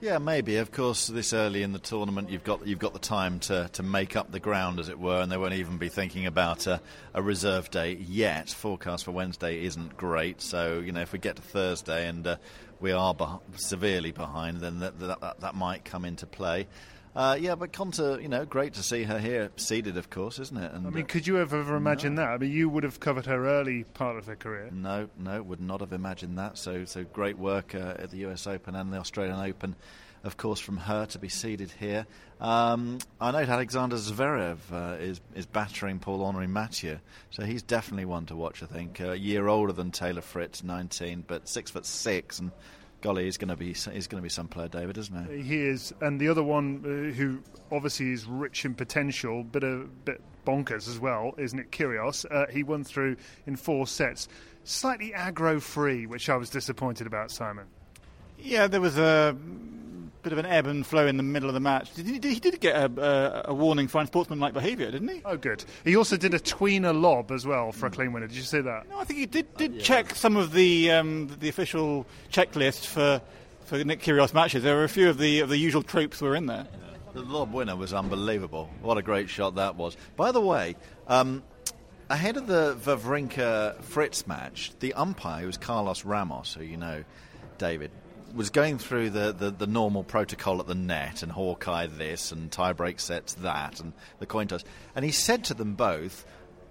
Yeah, 0.00 0.18
maybe. 0.18 0.56
Of 0.58 0.72
course, 0.72 1.06
this 1.06 1.32
early 1.32 1.62
in 1.62 1.72
the 1.72 1.78
tournament, 1.78 2.28
you've 2.28 2.44
got 2.44 2.66
you've 2.66 2.78
got 2.78 2.92
the 2.92 2.98
time 2.98 3.40
to, 3.40 3.70
to 3.72 3.82
make 3.82 4.14
up 4.14 4.30
the 4.30 4.40
ground, 4.40 4.78
as 4.78 4.90
it 4.90 4.98
were, 4.98 5.22
and 5.22 5.32
they 5.32 5.38
won't 5.38 5.54
even 5.54 5.78
be 5.78 5.88
thinking 5.88 6.26
about 6.26 6.66
a, 6.66 6.82
a 7.14 7.22
reserve 7.22 7.70
day 7.70 7.94
yet. 7.94 8.50
Forecast 8.50 9.04
for 9.04 9.12
Wednesday 9.12 9.64
isn't 9.64 9.96
great, 9.96 10.42
so 10.42 10.80
you 10.80 10.92
know 10.92 11.00
if 11.00 11.12
we 11.12 11.18
get 11.18 11.36
to 11.36 11.42
Thursday 11.42 12.08
and 12.08 12.26
uh, 12.26 12.36
we 12.78 12.92
are 12.92 13.14
severely 13.54 14.12
behind, 14.12 14.60
then 14.60 14.80
that, 14.80 14.98
that 14.98 15.20
that 15.20 15.40
that 15.40 15.54
might 15.54 15.84
come 15.84 16.04
into 16.04 16.26
play. 16.26 16.66
Uh, 17.16 17.34
yeah, 17.40 17.54
but 17.54 17.72
Konta, 17.72 18.20
you 18.20 18.28
know, 18.28 18.44
great 18.44 18.74
to 18.74 18.82
see 18.82 19.04
her 19.04 19.18
here, 19.18 19.50
seeded, 19.56 19.96
of 19.96 20.10
course, 20.10 20.38
isn't 20.38 20.58
it? 20.58 20.70
And, 20.72 20.86
I 20.86 20.90
mean, 20.90 21.04
uh, 21.04 21.06
could 21.06 21.26
you 21.26 21.36
have 21.36 21.54
ever 21.54 21.74
imagined 21.74 22.18
that? 22.18 22.28
I 22.28 22.36
mean, 22.36 22.52
you 22.52 22.68
would 22.68 22.84
have 22.84 23.00
covered 23.00 23.24
her 23.24 23.46
early 23.46 23.84
part 23.84 24.18
of 24.18 24.26
her 24.26 24.36
career. 24.36 24.68
No, 24.70 25.08
no, 25.18 25.42
would 25.42 25.60
not 25.60 25.80
have 25.80 25.94
imagined 25.94 26.36
that. 26.36 26.58
So, 26.58 26.84
so 26.84 27.04
great 27.04 27.38
work 27.38 27.74
uh, 27.74 27.94
at 27.98 28.10
the 28.10 28.26
US 28.26 28.46
Open 28.46 28.74
and 28.74 28.92
the 28.92 28.98
Australian 28.98 29.40
Open, 29.40 29.76
of 30.24 30.36
course, 30.36 30.60
from 30.60 30.76
her 30.76 31.06
to 31.06 31.18
be 31.18 31.30
seeded 31.30 31.70
here. 31.70 32.06
Um, 32.38 32.98
I 33.18 33.30
know 33.30 33.38
Alexander 33.38 33.96
Zverev 33.96 34.58
uh, 34.70 34.96
is 34.96 35.18
is 35.34 35.46
battering 35.46 36.00
Paul 36.00 36.22
Henri 36.22 36.46
Mathieu, 36.46 36.98
so 37.30 37.44
he's 37.44 37.62
definitely 37.62 38.04
one 38.04 38.26
to 38.26 38.36
watch. 38.36 38.62
I 38.62 38.66
think 38.66 39.00
uh, 39.00 39.12
a 39.12 39.16
year 39.16 39.48
older 39.48 39.72
than 39.72 39.90
Taylor 39.90 40.20
Fritz, 40.20 40.62
19, 40.62 41.24
but 41.26 41.48
six 41.48 41.70
foot 41.70 41.86
six, 41.86 42.40
and 42.40 42.50
golly, 43.06 43.24
he's 43.24 43.36
going 43.36 43.48
to 43.48 43.56
be 43.56 43.72
he's 43.72 44.08
going 44.08 44.20
to 44.20 44.22
be 44.22 44.28
some 44.28 44.48
player, 44.48 44.66
David, 44.66 44.98
isn't 44.98 45.30
he? 45.30 45.42
He 45.42 45.62
is, 45.62 45.94
and 46.00 46.20
the 46.20 46.28
other 46.28 46.42
one 46.42 46.82
uh, 46.84 47.14
who 47.14 47.40
obviously 47.70 48.10
is 48.10 48.26
rich 48.26 48.64
in 48.64 48.74
potential, 48.74 49.44
but 49.44 49.62
a 49.62 49.86
bit 50.04 50.20
bonkers 50.44 50.88
as 50.88 50.98
well, 50.98 51.32
is 51.38 51.54
Nick 51.54 51.70
Kyrgios. 51.70 52.26
Uh, 52.28 52.46
he 52.50 52.64
won 52.64 52.82
through 52.82 53.16
in 53.46 53.54
four 53.54 53.86
sets, 53.86 54.28
slightly 54.64 55.12
aggro-free, 55.12 56.06
which 56.06 56.28
I 56.28 56.36
was 56.36 56.50
disappointed 56.50 57.06
about. 57.06 57.30
Simon. 57.30 57.66
Yeah, 58.38 58.66
there 58.66 58.80
was 58.80 58.98
a 58.98 59.36
bit 60.26 60.32
of 60.32 60.44
an 60.44 60.46
ebb 60.46 60.66
and 60.66 60.84
flow 60.84 61.06
in 61.06 61.16
the 61.16 61.22
middle 61.22 61.48
of 61.48 61.54
the 61.54 61.60
match. 61.60 61.94
Did 61.94 62.04
he, 62.04 62.14
he 62.14 62.40
did 62.40 62.58
get 62.58 62.74
a, 62.74 63.44
a, 63.46 63.50
a 63.52 63.54
warning 63.54 63.86
for 63.86 64.00
unsportsmanlike 64.00 64.54
behaviour, 64.54 64.90
didn't 64.90 65.06
he? 65.06 65.22
Oh, 65.24 65.36
good. 65.36 65.64
He 65.84 65.94
also 65.94 66.16
did 66.16 66.34
a 66.34 66.40
tweener 66.40 67.00
lob 67.00 67.30
as 67.30 67.46
well 67.46 67.70
for 67.70 67.86
a 67.86 67.90
clean 67.90 68.12
winner. 68.12 68.26
Did 68.26 68.36
you 68.36 68.42
see 68.42 68.60
that? 68.60 68.88
No, 68.88 68.98
I 68.98 69.04
think 69.04 69.20
he 69.20 69.26
did, 69.26 69.56
did 69.56 69.78
check 69.78 70.16
some 70.16 70.36
of 70.36 70.52
the 70.52 70.90
um, 70.90 71.28
the 71.38 71.48
official 71.48 72.06
checklist 72.32 72.86
for 72.86 73.22
for 73.66 73.84
Nick 73.84 74.00
Kyrgios 74.00 74.34
matches. 74.34 74.64
There 74.64 74.74
were 74.74 74.82
a 74.82 74.88
few 74.88 75.08
of 75.08 75.18
the 75.18 75.40
of 75.40 75.48
the 75.48 75.58
usual 75.58 75.84
tropes 75.84 76.20
were 76.20 76.34
in 76.34 76.46
there. 76.46 76.66
The 77.12 77.22
lob 77.22 77.52
winner 77.52 77.76
was 77.76 77.92
unbelievable. 77.92 78.68
What 78.82 78.98
a 78.98 79.02
great 79.02 79.28
shot 79.28 79.54
that 79.54 79.76
was. 79.76 79.96
By 80.16 80.32
the 80.32 80.40
way, 80.40 80.74
um, 81.06 81.44
ahead 82.10 82.36
of 82.36 82.48
the 82.48 82.76
Wawrinka 82.84 83.80
Fritz 83.80 84.26
match, 84.26 84.72
the 84.80 84.92
umpire, 84.94 85.42
who 85.42 85.46
was 85.46 85.56
Carlos 85.56 86.04
Ramos, 86.04 86.54
who 86.54 86.64
you 86.64 86.76
know, 86.76 87.04
David, 87.58 87.92
was 88.34 88.50
going 88.50 88.78
through 88.78 89.10
the, 89.10 89.32
the, 89.32 89.50
the 89.50 89.66
normal 89.66 90.04
protocol 90.04 90.60
at 90.60 90.66
the 90.66 90.74
net 90.74 91.22
and 91.22 91.32
Hawkeye 91.32 91.86
this 91.86 92.32
and 92.32 92.50
tiebreak 92.50 93.00
sets 93.00 93.34
that 93.34 93.80
and 93.80 93.92
the 94.18 94.26
coin 94.26 94.48
toss. 94.48 94.64
And 94.94 95.04
he 95.04 95.10
said 95.10 95.44
to 95.44 95.54
them 95.54 95.74
both, 95.74 96.26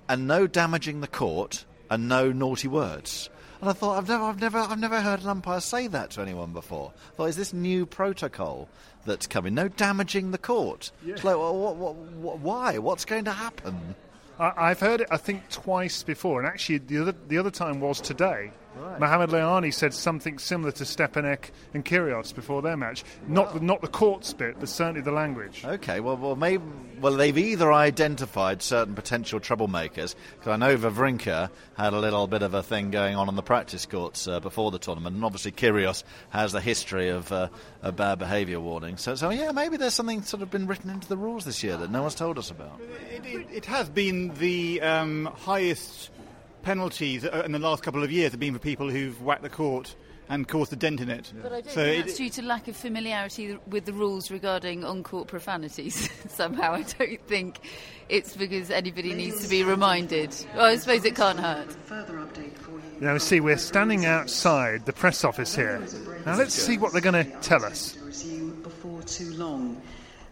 and 0.08 0.28
no 0.28 0.48
damaging 0.48 1.02
the 1.02 1.08
court 1.08 1.66
and 1.90 2.08
no 2.08 2.32
naughty 2.32 2.68
words. 2.68 3.30
And 3.62 3.70
I 3.70 3.74
thought, 3.74 3.98
I've 3.98 4.08
never, 4.08 4.24
I've 4.24 4.40
never, 4.40 4.58
I've 4.58 4.80
never 4.80 5.02
heard 5.02 5.22
an 5.22 5.28
umpire 5.30 5.60
say 5.60 5.88
that 5.88 6.12
to 6.12 6.22
anyone 6.22 6.52
before. 6.52 6.94
I 6.96 7.16
thought, 7.16 7.26
is 7.30 7.38
this 7.38 7.54
new 7.54 7.86
protocol 7.86 8.68
that's 9.06 9.28
coming? 9.28 9.54
No 9.54 9.68
damaging 9.68 10.32
the 10.32 10.38
court. 10.38 10.92
It's 11.06 11.24
like, 11.24 11.38
well, 11.38 11.56
what, 11.58 11.76
what, 11.78 11.96
what, 11.96 12.40
why? 12.40 12.78
What's 12.78 13.06
going 13.06 13.26
to 13.26 13.32
happen? 13.32 13.96
I, 14.40 14.52
I've 14.58 14.80
heard 14.80 15.02
it, 15.02 15.08
I 15.10 15.18
think, 15.18 15.50
twice 15.50 16.04
before, 16.04 16.40
and 16.40 16.48
actually 16.48 16.80
the 16.80 17.00
other 17.00 17.16
the 17.28 17.38
other 17.38 17.52
time 17.52 17.80
was 17.80 18.02
today. 18.02 18.52
Mohamed 19.00 19.30
Lahyani 19.30 19.74
said 19.74 19.94
something 19.94 20.40
similar 20.40 20.72
to 20.74 20.84
Stepanek 20.84 21.50
and 21.74 21.84
Kyrgios 21.84 22.34
before 22.34 22.62
their 22.62 22.78
match. 22.78 23.04
Not 23.28 23.54
the, 23.54 23.60
not 23.60 23.82
the 23.82 23.88
courts 23.88 24.34
bit, 24.34 24.60
but 24.60 24.70
certainly 24.70 25.02
the 25.02 25.12
language. 25.12 25.64
Okay, 25.66 26.00
well, 26.00 26.18
well, 26.18 26.36
maybe, 26.36 26.64
well, 27.02 27.14
they've 27.14 27.38
either 27.38 27.72
identified 27.72 28.62
certain 28.62 28.96
potential 28.96 29.40
troublemakers, 29.40 30.16
because 30.38 30.48
I 30.48 30.56
know 30.56 30.78
Wawrinka 30.78 31.50
had 31.78 31.94
a 31.94 32.00
little 32.00 32.28
bit 32.28 32.42
of 32.42 32.54
a 32.54 32.64
thing 32.64 32.92
going 32.92 33.16
on 33.16 33.28
on 33.28 33.36
the 33.36 33.44
practice 33.44 33.86
courts 33.86 34.28
uh, 34.28 34.40
before 34.40 34.72
the 34.72 34.80
tournament, 34.80 35.16
and 35.16 35.26
obviously 35.26 35.52
Kyrgios 35.52 36.04
has 36.30 36.54
a 36.54 36.62
history 36.62 37.10
of, 37.10 37.32
uh, 37.32 37.50
of 37.82 37.96
bad 37.96 38.20
behaviour 38.20 38.60
warnings. 38.60 39.02
So, 39.02 39.16
so, 39.16 39.30
yeah, 39.30 39.52
maybe 39.52 39.78
there's 39.78 39.94
something 39.94 40.24
sort 40.24 40.44
of 40.44 40.52
been 40.52 40.68
written 40.68 40.90
into 40.90 41.08
the 41.08 41.18
rules 41.18 41.46
this 41.46 41.64
year 41.64 41.78
that 41.78 41.92
no 41.92 42.02
one's 42.02 42.16
told 42.16 42.38
us 42.38 42.52
about. 42.52 42.80
It, 43.12 43.26
it, 43.26 43.48
it 43.52 43.66
has 43.66 43.90
been 43.90 44.34
the 44.36 44.82
um, 44.82 45.26
highest 45.36 46.12
penalties 46.66 47.24
uh, 47.24 47.44
in 47.46 47.52
the 47.52 47.60
last 47.60 47.84
couple 47.84 48.04
of 48.04 48.12
years 48.12 48.32
have 48.32 48.40
been 48.40 48.54
for 48.54 48.60
people 48.60 48.90
who've 48.90 49.22
whacked 49.22 49.44
the 49.44 49.50
court 49.50 49.96
and 50.28 50.48
caused 50.48 50.74
a 50.74 50.76
dent 50.76 51.00
in 51.00 51.10
it. 51.10 51.32
But 51.44 51.54
I 51.54 51.62
don't 51.62 51.70
so 51.72 51.84
think 51.86 52.00
it- 52.00 52.06
that's 52.08 52.18
due 52.18 52.30
to 52.32 52.42
lack 52.42 52.68
of 52.68 52.76
familiarity 52.76 53.58
with 53.68 53.86
the 53.86 53.94
rules 53.94 54.32
regarding 54.32 54.84
on-court 54.84 55.28
profanities. 55.28 56.10
Somehow, 56.28 56.74
I 56.74 56.82
don't 56.82 57.22
think 57.28 57.60
it's 58.10 58.36
because 58.36 58.72
anybody 58.72 59.14
needs 59.14 59.44
to 59.44 59.48
be 59.48 59.64
reminded. 59.64 60.36
Well, 60.56 60.66
I 60.66 60.78
suppose 60.78 61.06
it 61.06 61.16
can't 61.16 61.40
hurt. 61.40 61.68
Now, 63.00 63.18
see, 63.20 63.40
we're 63.40 63.58
standing 63.58 64.06
outside 64.06 64.88
the 64.88 64.94
press 64.94 65.24
office 65.24 65.56
here. 65.56 65.86
Now, 66.26 66.36
let's 66.36 66.56
see 66.56 66.80
what 66.80 66.92
they're 66.92 67.02
going 67.02 67.26
to 67.26 67.32
tell 67.42 67.64
us. 67.64 67.96
before 68.64 69.04
too 69.04 69.34
long. 69.34 69.80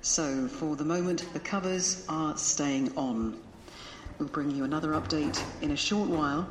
So, 0.01 0.47
for 0.47 0.75
the 0.75 0.83
moment, 0.83 1.31
the 1.33 1.39
covers 1.39 2.05
are 2.09 2.35
staying 2.37 2.97
on. 2.97 3.39
We'll 4.23 4.31
bring 4.31 4.51
you 4.51 4.63
another 4.63 4.91
update 4.91 5.43
in 5.62 5.71
a 5.71 5.75
short 5.75 6.07
while. 6.07 6.49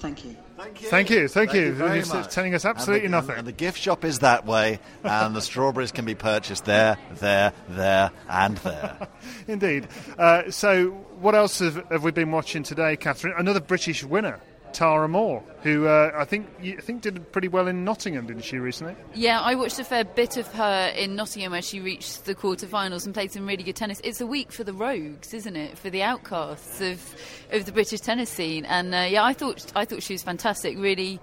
Thank 0.00 0.26
you. 0.26 0.36
Thank 0.58 1.08
you, 1.08 1.26
thank 1.26 1.54
you. 1.54 1.72
very 1.72 2.00
It's 2.00 2.12
much. 2.12 2.28
telling 2.34 2.54
us 2.54 2.66
And 2.66 2.76
absolutely 2.76 3.06
the- 3.08 3.12
nothing. 3.12 3.36
And 3.38 3.46
the 3.46 3.52
gift 3.52 3.78
shop 3.80 4.04
is 4.04 4.18
that 4.18 4.44
way, 4.44 4.78
and 5.02 5.34
the 5.34 5.40
strawberries 5.40 5.90
can 5.90 6.04
be 6.04 6.14
purchased 6.14 6.66
there, 6.66 6.98
there, 7.14 7.54
there, 7.70 8.10
and 8.28 8.58
there. 8.58 9.08
Indeed. 9.48 9.88
Uh, 10.18 10.50
so, 10.50 10.90
what 11.18 11.34
else 11.34 11.60
have, 11.60 11.76
have 11.88 12.04
we 12.04 12.10
been 12.10 12.30
watching 12.30 12.62
today, 12.62 12.98
Catherine? 12.98 13.32
Another 13.38 13.60
British 13.60 14.04
winner, 14.04 14.38
Tara 14.72 15.08
Moore, 15.08 15.42
who 15.62 15.86
uh, 15.86 16.12
I 16.14 16.24
think 16.24 16.46
I 16.62 16.80
think 16.80 17.02
did 17.02 17.30
pretty 17.32 17.48
well 17.48 17.68
in 17.68 17.84
Nottingham, 17.84 18.26
didn't 18.26 18.44
she 18.44 18.58
recently? 18.58 18.96
Yeah, 19.14 19.40
I 19.40 19.54
watched 19.54 19.78
a 19.78 19.84
fair 19.84 20.04
bit 20.04 20.36
of 20.36 20.46
her 20.48 20.92
in 20.96 21.14
Nottingham 21.14 21.52
where 21.52 21.62
she 21.62 21.80
reached 21.80 22.24
the 22.24 22.34
quarterfinals 22.34 23.04
and 23.04 23.14
played 23.14 23.32
some 23.32 23.46
really 23.46 23.62
good 23.62 23.76
tennis. 23.76 24.00
It's 24.04 24.20
a 24.20 24.26
week 24.26 24.52
for 24.52 24.64
the 24.64 24.72
rogues, 24.72 25.34
isn't 25.34 25.56
it? 25.56 25.78
For 25.78 25.90
the 25.90 26.02
outcasts 26.02 26.80
of 26.80 27.14
of 27.50 27.64
the 27.64 27.72
British 27.72 28.00
tennis 28.00 28.30
scene. 28.30 28.64
And 28.64 28.94
uh, 28.94 29.06
yeah, 29.08 29.24
I 29.24 29.32
thought 29.32 29.72
I 29.74 29.84
thought 29.84 30.02
she 30.02 30.14
was 30.14 30.22
fantastic. 30.22 30.78
Really, 30.78 31.20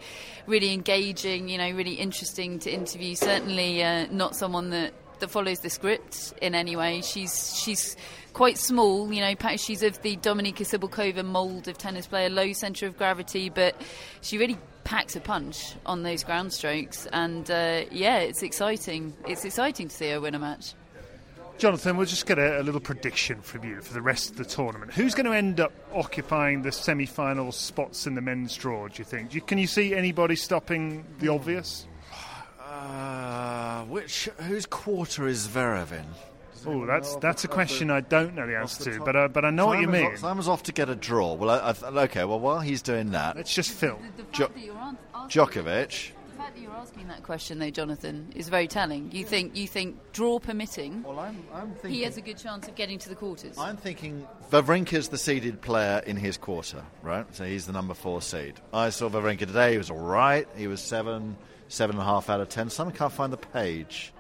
really 0.48 0.74
engaging. 0.74 1.50
You 1.50 1.58
know, 1.58 1.72
really 1.72 1.94
interesting 1.94 2.60
to 2.60 2.72
interview. 2.72 3.16
Certainly 3.16 3.84
uh, 3.84 4.08
not 4.12 4.36
someone 4.36 4.70
that 4.72 4.94
that 5.20 5.30
follows 5.30 5.60
the 5.60 5.70
script 5.70 6.34
in 6.42 6.56
any 6.56 6.76
way. 6.76 7.02
She's 7.02 7.58
she's 7.58 7.96
quite 8.34 8.58
small, 8.58 9.12
you 9.12 9.22
know. 9.22 9.36
pa- 9.36 9.58
She's 9.58 9.84
of 9.84 10.02
the 10.02 10.18
Dominika 10.18 10.66
Cibulkova 10.66 11.26
mould 11.26 11.68
of 11.68 11.78
tennis 11.78 12.08
player, 12.08 12.30
low 12.30 12.54
centre 12.54 12.88
of 12.88 12.98
gravity, 12.98 13.50
but 13.50 13.76
she 14.22 14.38
really 14.38 14.58
packs 14.84 15.16
a 15.16 15.22
punch 15.22 15.76
on 15.86 16.04
those 16.04 16.24
ground 16.24 16.54
strokes. 16.54 17.08
And 17.14 17.50
uh, 17.50 17.84
yeah, 17.92 18.20
it's 18.20 18.44
exciting. 18.44 19.16
It's 19.28 19.46
exciting 19.46 19.88
to 19.90 19.96
see 19.96 20.10
her 20.10 20.22
win 20.22 20.36
a 20.36 20.40
match. 20.40 20.74
Jonathan, 21.60 21.98
we'll 21.98 22.06
just 22.06 22.26
get 22.26 22.40
a, 22.40 22.62
a, 22.62 22.64
little 22.64 22.80
prediction 22.80 23.42
from 23.42 23.66
you 23.66 23.82
for 23.82 23.94
the 23.94 24.02
rest 24.02 24.32
of 24.32 24.38
the 24.38 24.46
tournament. 24.46 24.94
Who's 24.94 25.14
going 25.14 25.26
to 25.26 25.34
end 25.34 25.60
up 25.60 25.74
occupying 25.94 26.62
the 26.62 26.72
semi-final 26.72 27.52
spots 27.52 28.08
in 28.08 28.16
the 28.16 28.22
men's 28.22 28.56
draw? 28.56 28.88
Do 28.88 28.94
you 28.98 29.04
think? 29.04 29.32
Do 29.32 29.36
you, 29.36 29.42
can 29.42 29.58
you 29.58 29.68
see 29.68 29.94
anybody 29.94 30.38
stopping 30.38 31.04
the 31.20 31.28
obvious? 31.28 31.86
Uh, 32.62 33.84
which 33.86 34.30
whose 34.38 34.66
quarter 34.66 35.28
is 35.28 35.50
Zverev 35.50 35.92
in? 35.92 36.06
Oh, 36.66 36.86
that's 36.86 37.16
that's 37.18 37.44
a 37.44 37.48
question 37.48 37.90
I 37.92 38.02
don't 38.02 38.36
know 38.36 38.46
the 38.48 38.58
answer 38.58 38.92
to, 38.92 39.00
but 39.04 39.16
uh, 39.16 39.28
but 39.28 39.46
I 39.46 39.50
know 39.50 39.68
what 39.68 39.80
you 39.80 39.88
mean. 39.88 40.18
Simon's 40.18 40.48
off 40.48 40.64
to 40.64 40.72
get 40.72 40.90
a 40.90 40.96
draw. 40.96 41.34
Well, 41.34 41.50
I, 41.50 41.74
I, 41.88 42.04
okay. 42.04 42.26
Well, 42.26 42.40
while 42.40 42.60
he's 42.60 42.82
doing 42.82 43.12
that, 43.12 43.36
let's 43.36 43.54
just 43.54 43.72
film. 43.72 44.02
The, 44.18 44.24
the 44.24 44.32
jo- 44.32 44.52
Djokovic. 45.28 46.12
The 46.32 46.44
fact 46.44 46.56
that 46.56 46.62
you're 46.62 46.72
asking 46.72 47.08
that 47.10 47.24
question, 47.24 47.60
though, 47.60 47.70
Jonathan, 47.70 48.32
is 48.36 48.48
very 48.50 48.68
telling. 48.68 49.12
You 49.12 49.26
think 49.26 49.56
you 49.56 49.68
think 49.68 49.98
draw 50.14 50.40
permitting, 50.40 51.04
well, 51.04 51.20
I'm, 51.20 51.44
I'm 51.54 51.72
thinking, 51.74 51.92
he 51.92 52.04
has 52.04 52.18
a 52.18 52.22
good 52.22 52.38
chance 52.38 52.68
of 52.68 52.76
getting 52.76 52.98
to 53.00 53.10
the 53.10 53.16
quarters. 53.16 53.58
I'm 53.58 53.78
thinking 53.78 54.26
Wawrinka's 54.52 55.10
the 55.10 55.18
seeded 55.18 55.62
player 55.62 56.02
in 56.06 56.16
his 56.16 56.38
quarter, 56.38 56.84
right? 57.04 57.26
So 57.36 57.44
he's 57.44 57.66
the 57.66 57.74
number 57.74 57.94
four 57.94 58.22
seed. 58.22 58.56
I 58.74 58.90
saw 58.90 59.10
Wawrinka 59.10 59.40
today. 59.40 59.74
He 59.74 59.78
was 59.78 59.90
all 59.92 59.98
right. 59.98 60.48
He 60.56 60.68
was 60.68 60.82
seven, 60.82 61.38
seven 61.68 61.98
and 61.98 62.02
a 62.02 62.06
half 62.06 62.30
out 62.30 62.40
of 62.40 62.50
ten. 62.50 62.70
Someone 62.70 62.96
can't 62.96 63.14
find 63.14 63.34
the 63.34 63.38
page. 63.38 64.14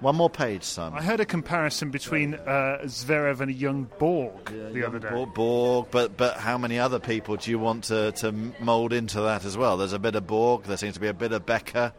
One 0.00 0.14
more 0.14 0.30
page, 0.30 0.62
son. 0.62 0.92
I 0.94 1.02
heard 1.02 1.18
a 1.18 1.24
comparison 1.24 1.90
between 1.90 2.34
uh, 2.34 2.78
Zverev 2.84 3.40
and 3.40 3.50
a 3.50 3.54
young 3.54 3.90
Borg 3.98 4.52
yeah, 4.54 4.68
the 4.68 4.86
other 4.86 5.00
day. 5.00 5.08
Borg, 5.34 5.88
but 5.90 6.16
but 6.16 6.36
how 6.36 6.56
many 6.56 6.78
other 6.78 7.00
people 7.00 7.36
do 7.36 7.50
you 7.50 7.58
want 7.58 7.84
to, 7.84 8.12
to 8.12 8.32
mould 8.60 8.92
into 8.92 9.20
that 9.22 9.44
as 9.44 9.56
well? 9.56 9.76
There's 9.76 9.92
a 9.92 9.98
bit 9.98 10.14
of 10.14 10.26
Borg. 10.26 10.64
There 10.64 10.76
seems 10.76 10.94
to 10.94 11.00
be 11.00 11.08
a 11.08 11.14
bit 11.14 11.32
of 11.32 11.44
Becker. 11.44 11.92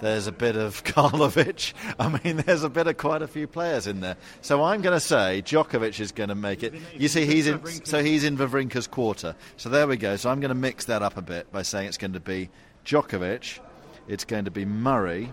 There's 0.00 0.26
a 0.26 0.32
bit 0.32 0.56
of 0.56 0.84
Karlovic. 0.84 1.72
I 1.98 2.20
mean, 2.22 2.36
there's 2.38 2.64
a 2.64 2.68
bit 2.68 2.86
of 2.86 2.98
quite 2.98 3.22
a 3.22 3.26
few 3.26 3.46
players 3.46 3.86
in 3.86 4.00
there. 4.00 4.16
So 4.42 4.62
I'm 4.62 4.82
going 4.82 4.94
to 4.94 5.00
say 5.00 5.42
Djokovic 5.42 5.98
is 6.00 6.12
going 6.12 6.28
to 6.28 6.34
make 6.34 6.62
it. 6.62 6.74
You 6.96 7.08
see, 7.08 7.24
he's 7.24 7.46
in. 7.46 7.64
So 7.86 8.02
he's 8.02 8.24
in 8.24 8.36
Wawrinka's 8.36 8.86
quarter. 8.86 9.34
So 9.56 9.70
there 9.70 9.86
we 9.86 9.96
go. 9.96 10.16
So 10.16 10.28
I'm 10.28 10.40
going 10.40 10.50
to 10.50 10.54
mix 10.54 10.84
that 10.84 11.02
up 11.02 11.16
a 11.16 11.22
bit 11.22 11.50
by 11.50 11.62
saying 11.62 11.88
it's 11.88 11.98
going 11.98 12.12
to 12.12 12.20
be 12.20 12.50
Djokovic. 12.84 13.58
It's 14.06 14.24
going 14.24 14.44
to 14.44 14.50
be 14.50 14.66
Murray. 14.66 15.32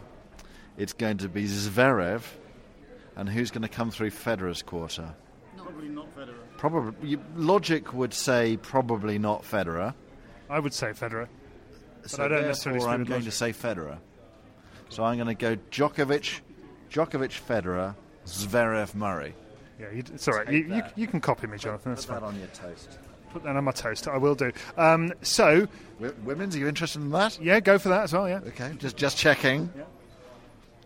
It's 0.77 0.93
going 0.93 1.17
to 1.17 1.29
be 1.29 1.45
Zverev, 1.45 2.21
and 3.15 3.29
who's 3.29 3.51
going 3.51 3.61
to 3.61 3.69
come 3.69 3.91
through 3.91 4.11
Federer's 4.11 4.61
quarter? 4.61 5.13
Probably 5.57 5.87
not 5.87 6.15
Federer. 6.15 6.33
Probably. 6.57 7.17
Logic 7.35 7.93
would 7.93 8.13
say 8.13 8.57
probably 8.57 9.17
not 9.17 9.43
Federer. 9.43 9.93
I 10.49 10.59
would 10.59 10.73
say 10.73 10.87
Federer, 10.87 11.27
but 12.01 12.11
so 12.11 12.25
I 12.25 12.27
don't 12.27 12.43
necessarily. 12.43 12.81
I'm 12.85 13.03
going 13.03 13.21
logic. 13.21 13.25
to 13.25 13.31
say 13.31 13.51
Federer. 13.51 13.97
So 14.89 15.03
I'm 15.03 15.15
going 15.17 15.27
to 15.27 15.33
go 15.33 15.55
Djokovic, 15.71 16.41
Djokovic, 16.91 17.41
Federer, 17.47 17.95
Zverev, 18.25 18.93
Murray. 18.95 19.33
Yeah, 19.79 19.91
you, 19.91 20.03
it's 20.13 20.27
all 20.27 20.35
right. 20.35 20.49
You, 20.51 20.75
you, 20.75 20.83
you, 20.95 21.07
can 21.07 21.19
copy 21.19 21.47
me, 21.47 21.57
Jonathan. 21.57 21.93
That's 21.93 22.05
Put 22.05 22.13
fine. 22.13 22.21
that 22.21 22.27
on 22.27 22.39
your 22.39 22.47
toast. 22.47 22.99
Put 23.31 23.43
that 23.43 23.55
on 23.55 23.63
my 23.63 23.71
toast. 23.71 24.07
I 24.07 24.17
will 24.17 24.35
do. 24.35 24.51
Um, 24.77 25.11
so, 25.21 25.67
w- 25.99 26.15
women's, 26.23 26.55
are 26.55 26.59
you 26.59 26.67
interested 26.67 27.01
in 27.01 27.09
that? 27.11 27.41
Yeah, 27.41 27.59
go 27.59 27.77
for 27.77 27.89
that 27.89 28.03
as 28.03 28.13
well. 28.13 28.29
Yeah. 28.29 28.39
Okay, 28.47 28.73
just 28.77 28.95
just 28.95 29.17
checking. 29.17 29.69
Yeah. 29.75 29.83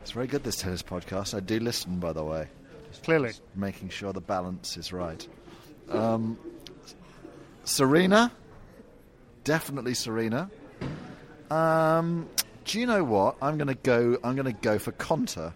It's 0.02 0.12
very 0.12 0.28
good 0.28 0.44
this 0.44 0.58
tennis 0.58 0.82
podcast. 0.82 1.36
I 1.36 1.40
do 1.40 1.60
listen, 1.60 2.00
by 2.00 2.14
the 2.14 2.24
way. 2.24 2.48
Just 2.92 3.04
Clearly, 3.04 3.30
just 3.30 3.42
making 3.56 3.90
sure 3.90 4.14
the 4.14 4.22
balance 4.22 4.78
is 4.78 4.92
right. 4.92 5.28
Um, 5.90 6.38
Serena, 7.64 8.32
definitely 9.44 9.94
Serena. 9.94 10.50
Um, 11.52 12.28
do 12.66 12.80
you 12.80 12.86
know 12.86 13.04
what? 13.04 13.36
I'm 13.42 13.58
going 13.58 13.68
to 13.68 13.76
go. 13.76 14.18
I'm 14.24 14.36
going 14.36 14.46
to 14.46 14.62
go 14.62 14.80
for 14.80 14.92
Konta 14.94 15.54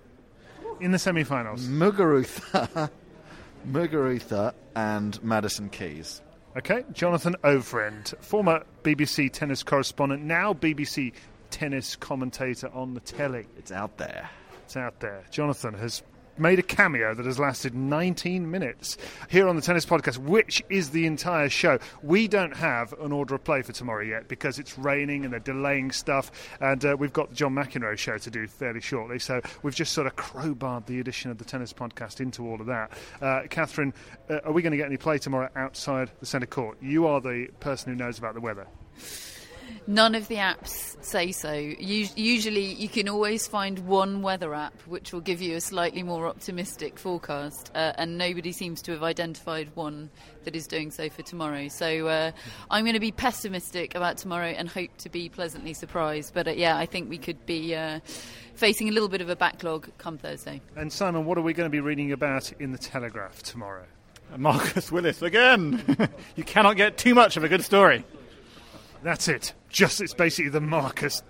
in 0.80 0.92
the 0.92 1.00
semi-finals. 1.00 1.68
Muguruza, 1.68 2.90
Muguruza, 3.68 4.54
and 4.76 5.24
Madison 5.24 5.70
Keys. 5.70 6.22
Okay, 6.56 6.84
Jonathan 6.92 7.36
Overend, 7.44 8.14
former 8.20 8.64
BBC 8.84 9.32
tennis 9.32 9.64
correspondent, 9.64 10.22
now 10.22 10.54
BBC 10.54 11.14
tennis 11.54 11.96
commentator 11.96 12.68
on 12.74 12.96
the 12.96 13.00
telly. 13.00 13.46
It's 13.60 13.72
out 13.72 13.98
there. 13.98 14.28
It's 14.66 14.76
out 14.76 15.00
there. 15.02 15.24
Jonathan 15.30 15.76
has 15.76 16.02
made 16.36 16.58
a 16.58 16.64
cameo 16.64 17.14
that 17.14 17.28
has 17.28 17.38
lasted 17.38 17.76
19 17.76 18.50
minutes 18.50 18.98
here 19.30 19.48
on 19.48 19.56
the 19.56 19.62
Tennis 19.62 19.86
Podcast, 19.86 20.18
which 20.18 20.64
is 20.68 20.90
the 20.90 21.06
entire 21.06 21.50
show. 21.50 21.78
We 22.02 22.28
don't 22.28 22.56
have 22.56 22.92
an 22.94 23.12
order 23.12 23.36
of 23.36 23.44
play 23.44 23.62
for 23.62 23.72
tomorrow 23.72 24.04
yet 24.04 24.28
because 24.28 24.58
it's 24.58 24.80
raining 24.80 25.26
and 25.26 25.32
they're 25.32 25.40
delaying 25.40 25.92
stuff, 25.92 26.32
and 26.60 26.84
uh, 26.84 26.98
we've 26.98 27.14
got 27.14 27.30
the 27.30 27.36
John 27.36 27.54
McEnroe 27.54 28.00
show 28.00 28.18
to 28.18 28.32
do 28.32 28.48
fairly 28.48 28.82
shortly. 28.82 29.20
So 29.20 29.40
we've 29.62 29.76
just 29.76 29.94
sort 29.94 30.08
of 30.08 30.16
crowbarred 30.16 30.88
the 30.88 31.00
edition 31.00 31.30
of 31.30 31.38
the 31.38 31.46
Tennis 31.46 31.72
Podcast 31.72 32.20
into 32.20 32.48
all 32.48 32.60
of 32.60 32.66
that. 32.66 32.98
Uh, 33.22 33.44
Catherine, 33.48 33.94
uh, 34.28 34.40
are 34.44 34.52
we 34.52 34.64
going 34.64 34.72
to 34.72 34.78
get 34.78 34.88
any 34.88 34.98
play 34.98 35.20
tomorrow 35.20 35.50
outside 35.56 36.10
the 36.20 36.26
centre 36.26 36.48
court? 36.48 36.80
You 36.82 37.06
are 37.06 37.22
the 37.22 37.50
person 37.60 37.92
who 37.92 37.96
knows 38.04 38.18
about 38.18 38.34
the 38.34 38.42
weather. 38.42 38.66
None 39.86 40.16
of 40.16 40.28
the 40.28 40.36
apps 40.36 40.96
say 41.04 41.32
so. 41.32 41.52
Usually, 41.54 42.74
you 42.74 42.88
can 42.88 43.10
always 43.10 43.48
find 43.48 43.80
one 43.80 44.22
weather 44.22 44.54
app 44.54 44.74
which 44.84 45.12
will 45.12 45.22
give 45.22 45.42
you 45.42 45.56
a 45.56 45.62
slightly 45.62 46.04
more 46.04 46.28
optimistic 46.28 46.98
forecast, 46.98 47.72
uh, 47.76 47.94
and 47.98 48.18
nobody 48.18 48.52
seems 48.52 48.82
to 48.84 48.94
have 48.94 49.04
identified 49.04 49.70
one 49.76 50.10
that 50.46 50.56
is 50.56 50.68
doing 50.68 50.92
so 50.92 51.10
for 51.10 51.22
tomorrow. 51.22 51.68
So, 51.68 52.08
uh, 52.08 52.32
I'm 52.72 52.86
going 52.86 52.94
to 52.94 53.00
be 53.00 53.12
pessimistic 53.12 53.96
about 53.96 54.18
tomorrow 54.18 54.48
and 54.48 54.70
hope 54.70 54.96
to 55.00 55.10
be 55.10 55.30
pleasantly 55.30 55.74
surprised. 55.74 56.34
But 56.34 56.48
uh, 56.48 56.52
yeah, 56.52 56.78
I 56.78 56.86
think 56.86 57.10
we 57.10 57.18
could 57.18 57.46
be 57.46 57.76
uh, 57.76 58.00
facing 58.56 58.90
a 58.90 58.92
little 58.92 59.10
bit 59.10 59.22
of 59.22 59.30
a 59.30 59.36
backlog 59.36 59.90
come 59.98 60.18
Thursday. 60.18 60.62
And 60.76 60.92
Simon, 60.92 61.26
what 61.26 61.38
are 61.38 61.42
we 61.42 61.54
going 61.54 61.68
to 61.68 61.72
be 61.72 61.82
reading 61.82 62.12
about 62.12 62.52
in 62.54 62.72
the 62.72 62.78
Telegraph 62.78 63.44
tomorrow? 63.44 63.86
Marcus 64.38 64.92
Willis 64.92 65.22
again. 65.22 65.84
you 66.36 66.44
cannot 66.44 66.78
get 66.78 66.98
too 66.98 67.14
much 67.14 67.38
of 67.38 67.44
a 67.44 67.50
good 67.50 67.64
story. 67.64 68.06
That's 69.04 69.28
it. 69.28 69.54
Just 69.70 70.02
it's 70.02 70.14
basically 70.14 70.50
the 70.50 70.62
Marcus 70.62 71.22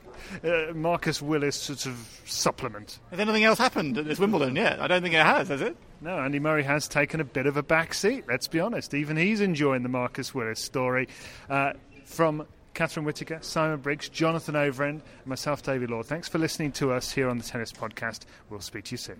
uh, 0.43 0.73
Marcus 0.73 1.21
Willis 1.21 1.55
sort 1.55 1.85
of 1.85 2.21
supplement. 2.25 2.99
Has 3.11 3.19
anything 3.19 3.43
else 3.43 3.57
happened 3.59 3.97
at 3.97 4.05
this 4.05 4.19
Wimbledon 4.19 4.55
yet? 4.55 4.79
I 4.79 4.87
don't 4.87 5.01
think 5.01 5.15
it 5.15 5.25
has, 5.25 5.49
has 5.49 5.61
it? 5.61 5.75
No, 6.01 6.17
Andy 6.19 6.39
Murray 6.39 6.63
has 6.63 6.87
taken 6.87 7.19
a 7.19 7.23
bit 7.23 7.45
of 7.45 7.57
a 7.57 7.63
back 7.63 7.93
seat. 7.93 8.25
Let's 8.27 8.47
be 8.47 8.59
honest. 8.59 8.93
Even 8.93 9.17
he's 9.17 9.41
enjoying 9.41 9.83
the 9.83 9.89
Marcus 9.89 10.33
Willis 10.33 10.59
story. 10.59 11.07
Uh, 11.49 11.73
from 12.05 12.45
Catherine 12.73 13.05
Whitaker, 13.05 13.39
Simon 13.41 13.79
Briggs, 13.79 14.09
Jonathan 14.09 14.55
Overend, 14.55 15.01
and 15.01 15.25
myself, 15.25 15.63
David 15.63 15.89
Law. 15.89 16.03
Thanks 16.03 16.27
for 16.27 16.39
listening 16.39 16.71
to 16.73 16.91
us 16.91 17.11
here 17.11 17.29
on 17.29 17.37
the 17.37 17.43
Tennis 17.43 17.71
Podcast. 17.71 18.21
We'll 18.49 18.61
speak 18.61 18.85
to 18.85 18.91
you 18.91 18.97
soon. 18.97 19.19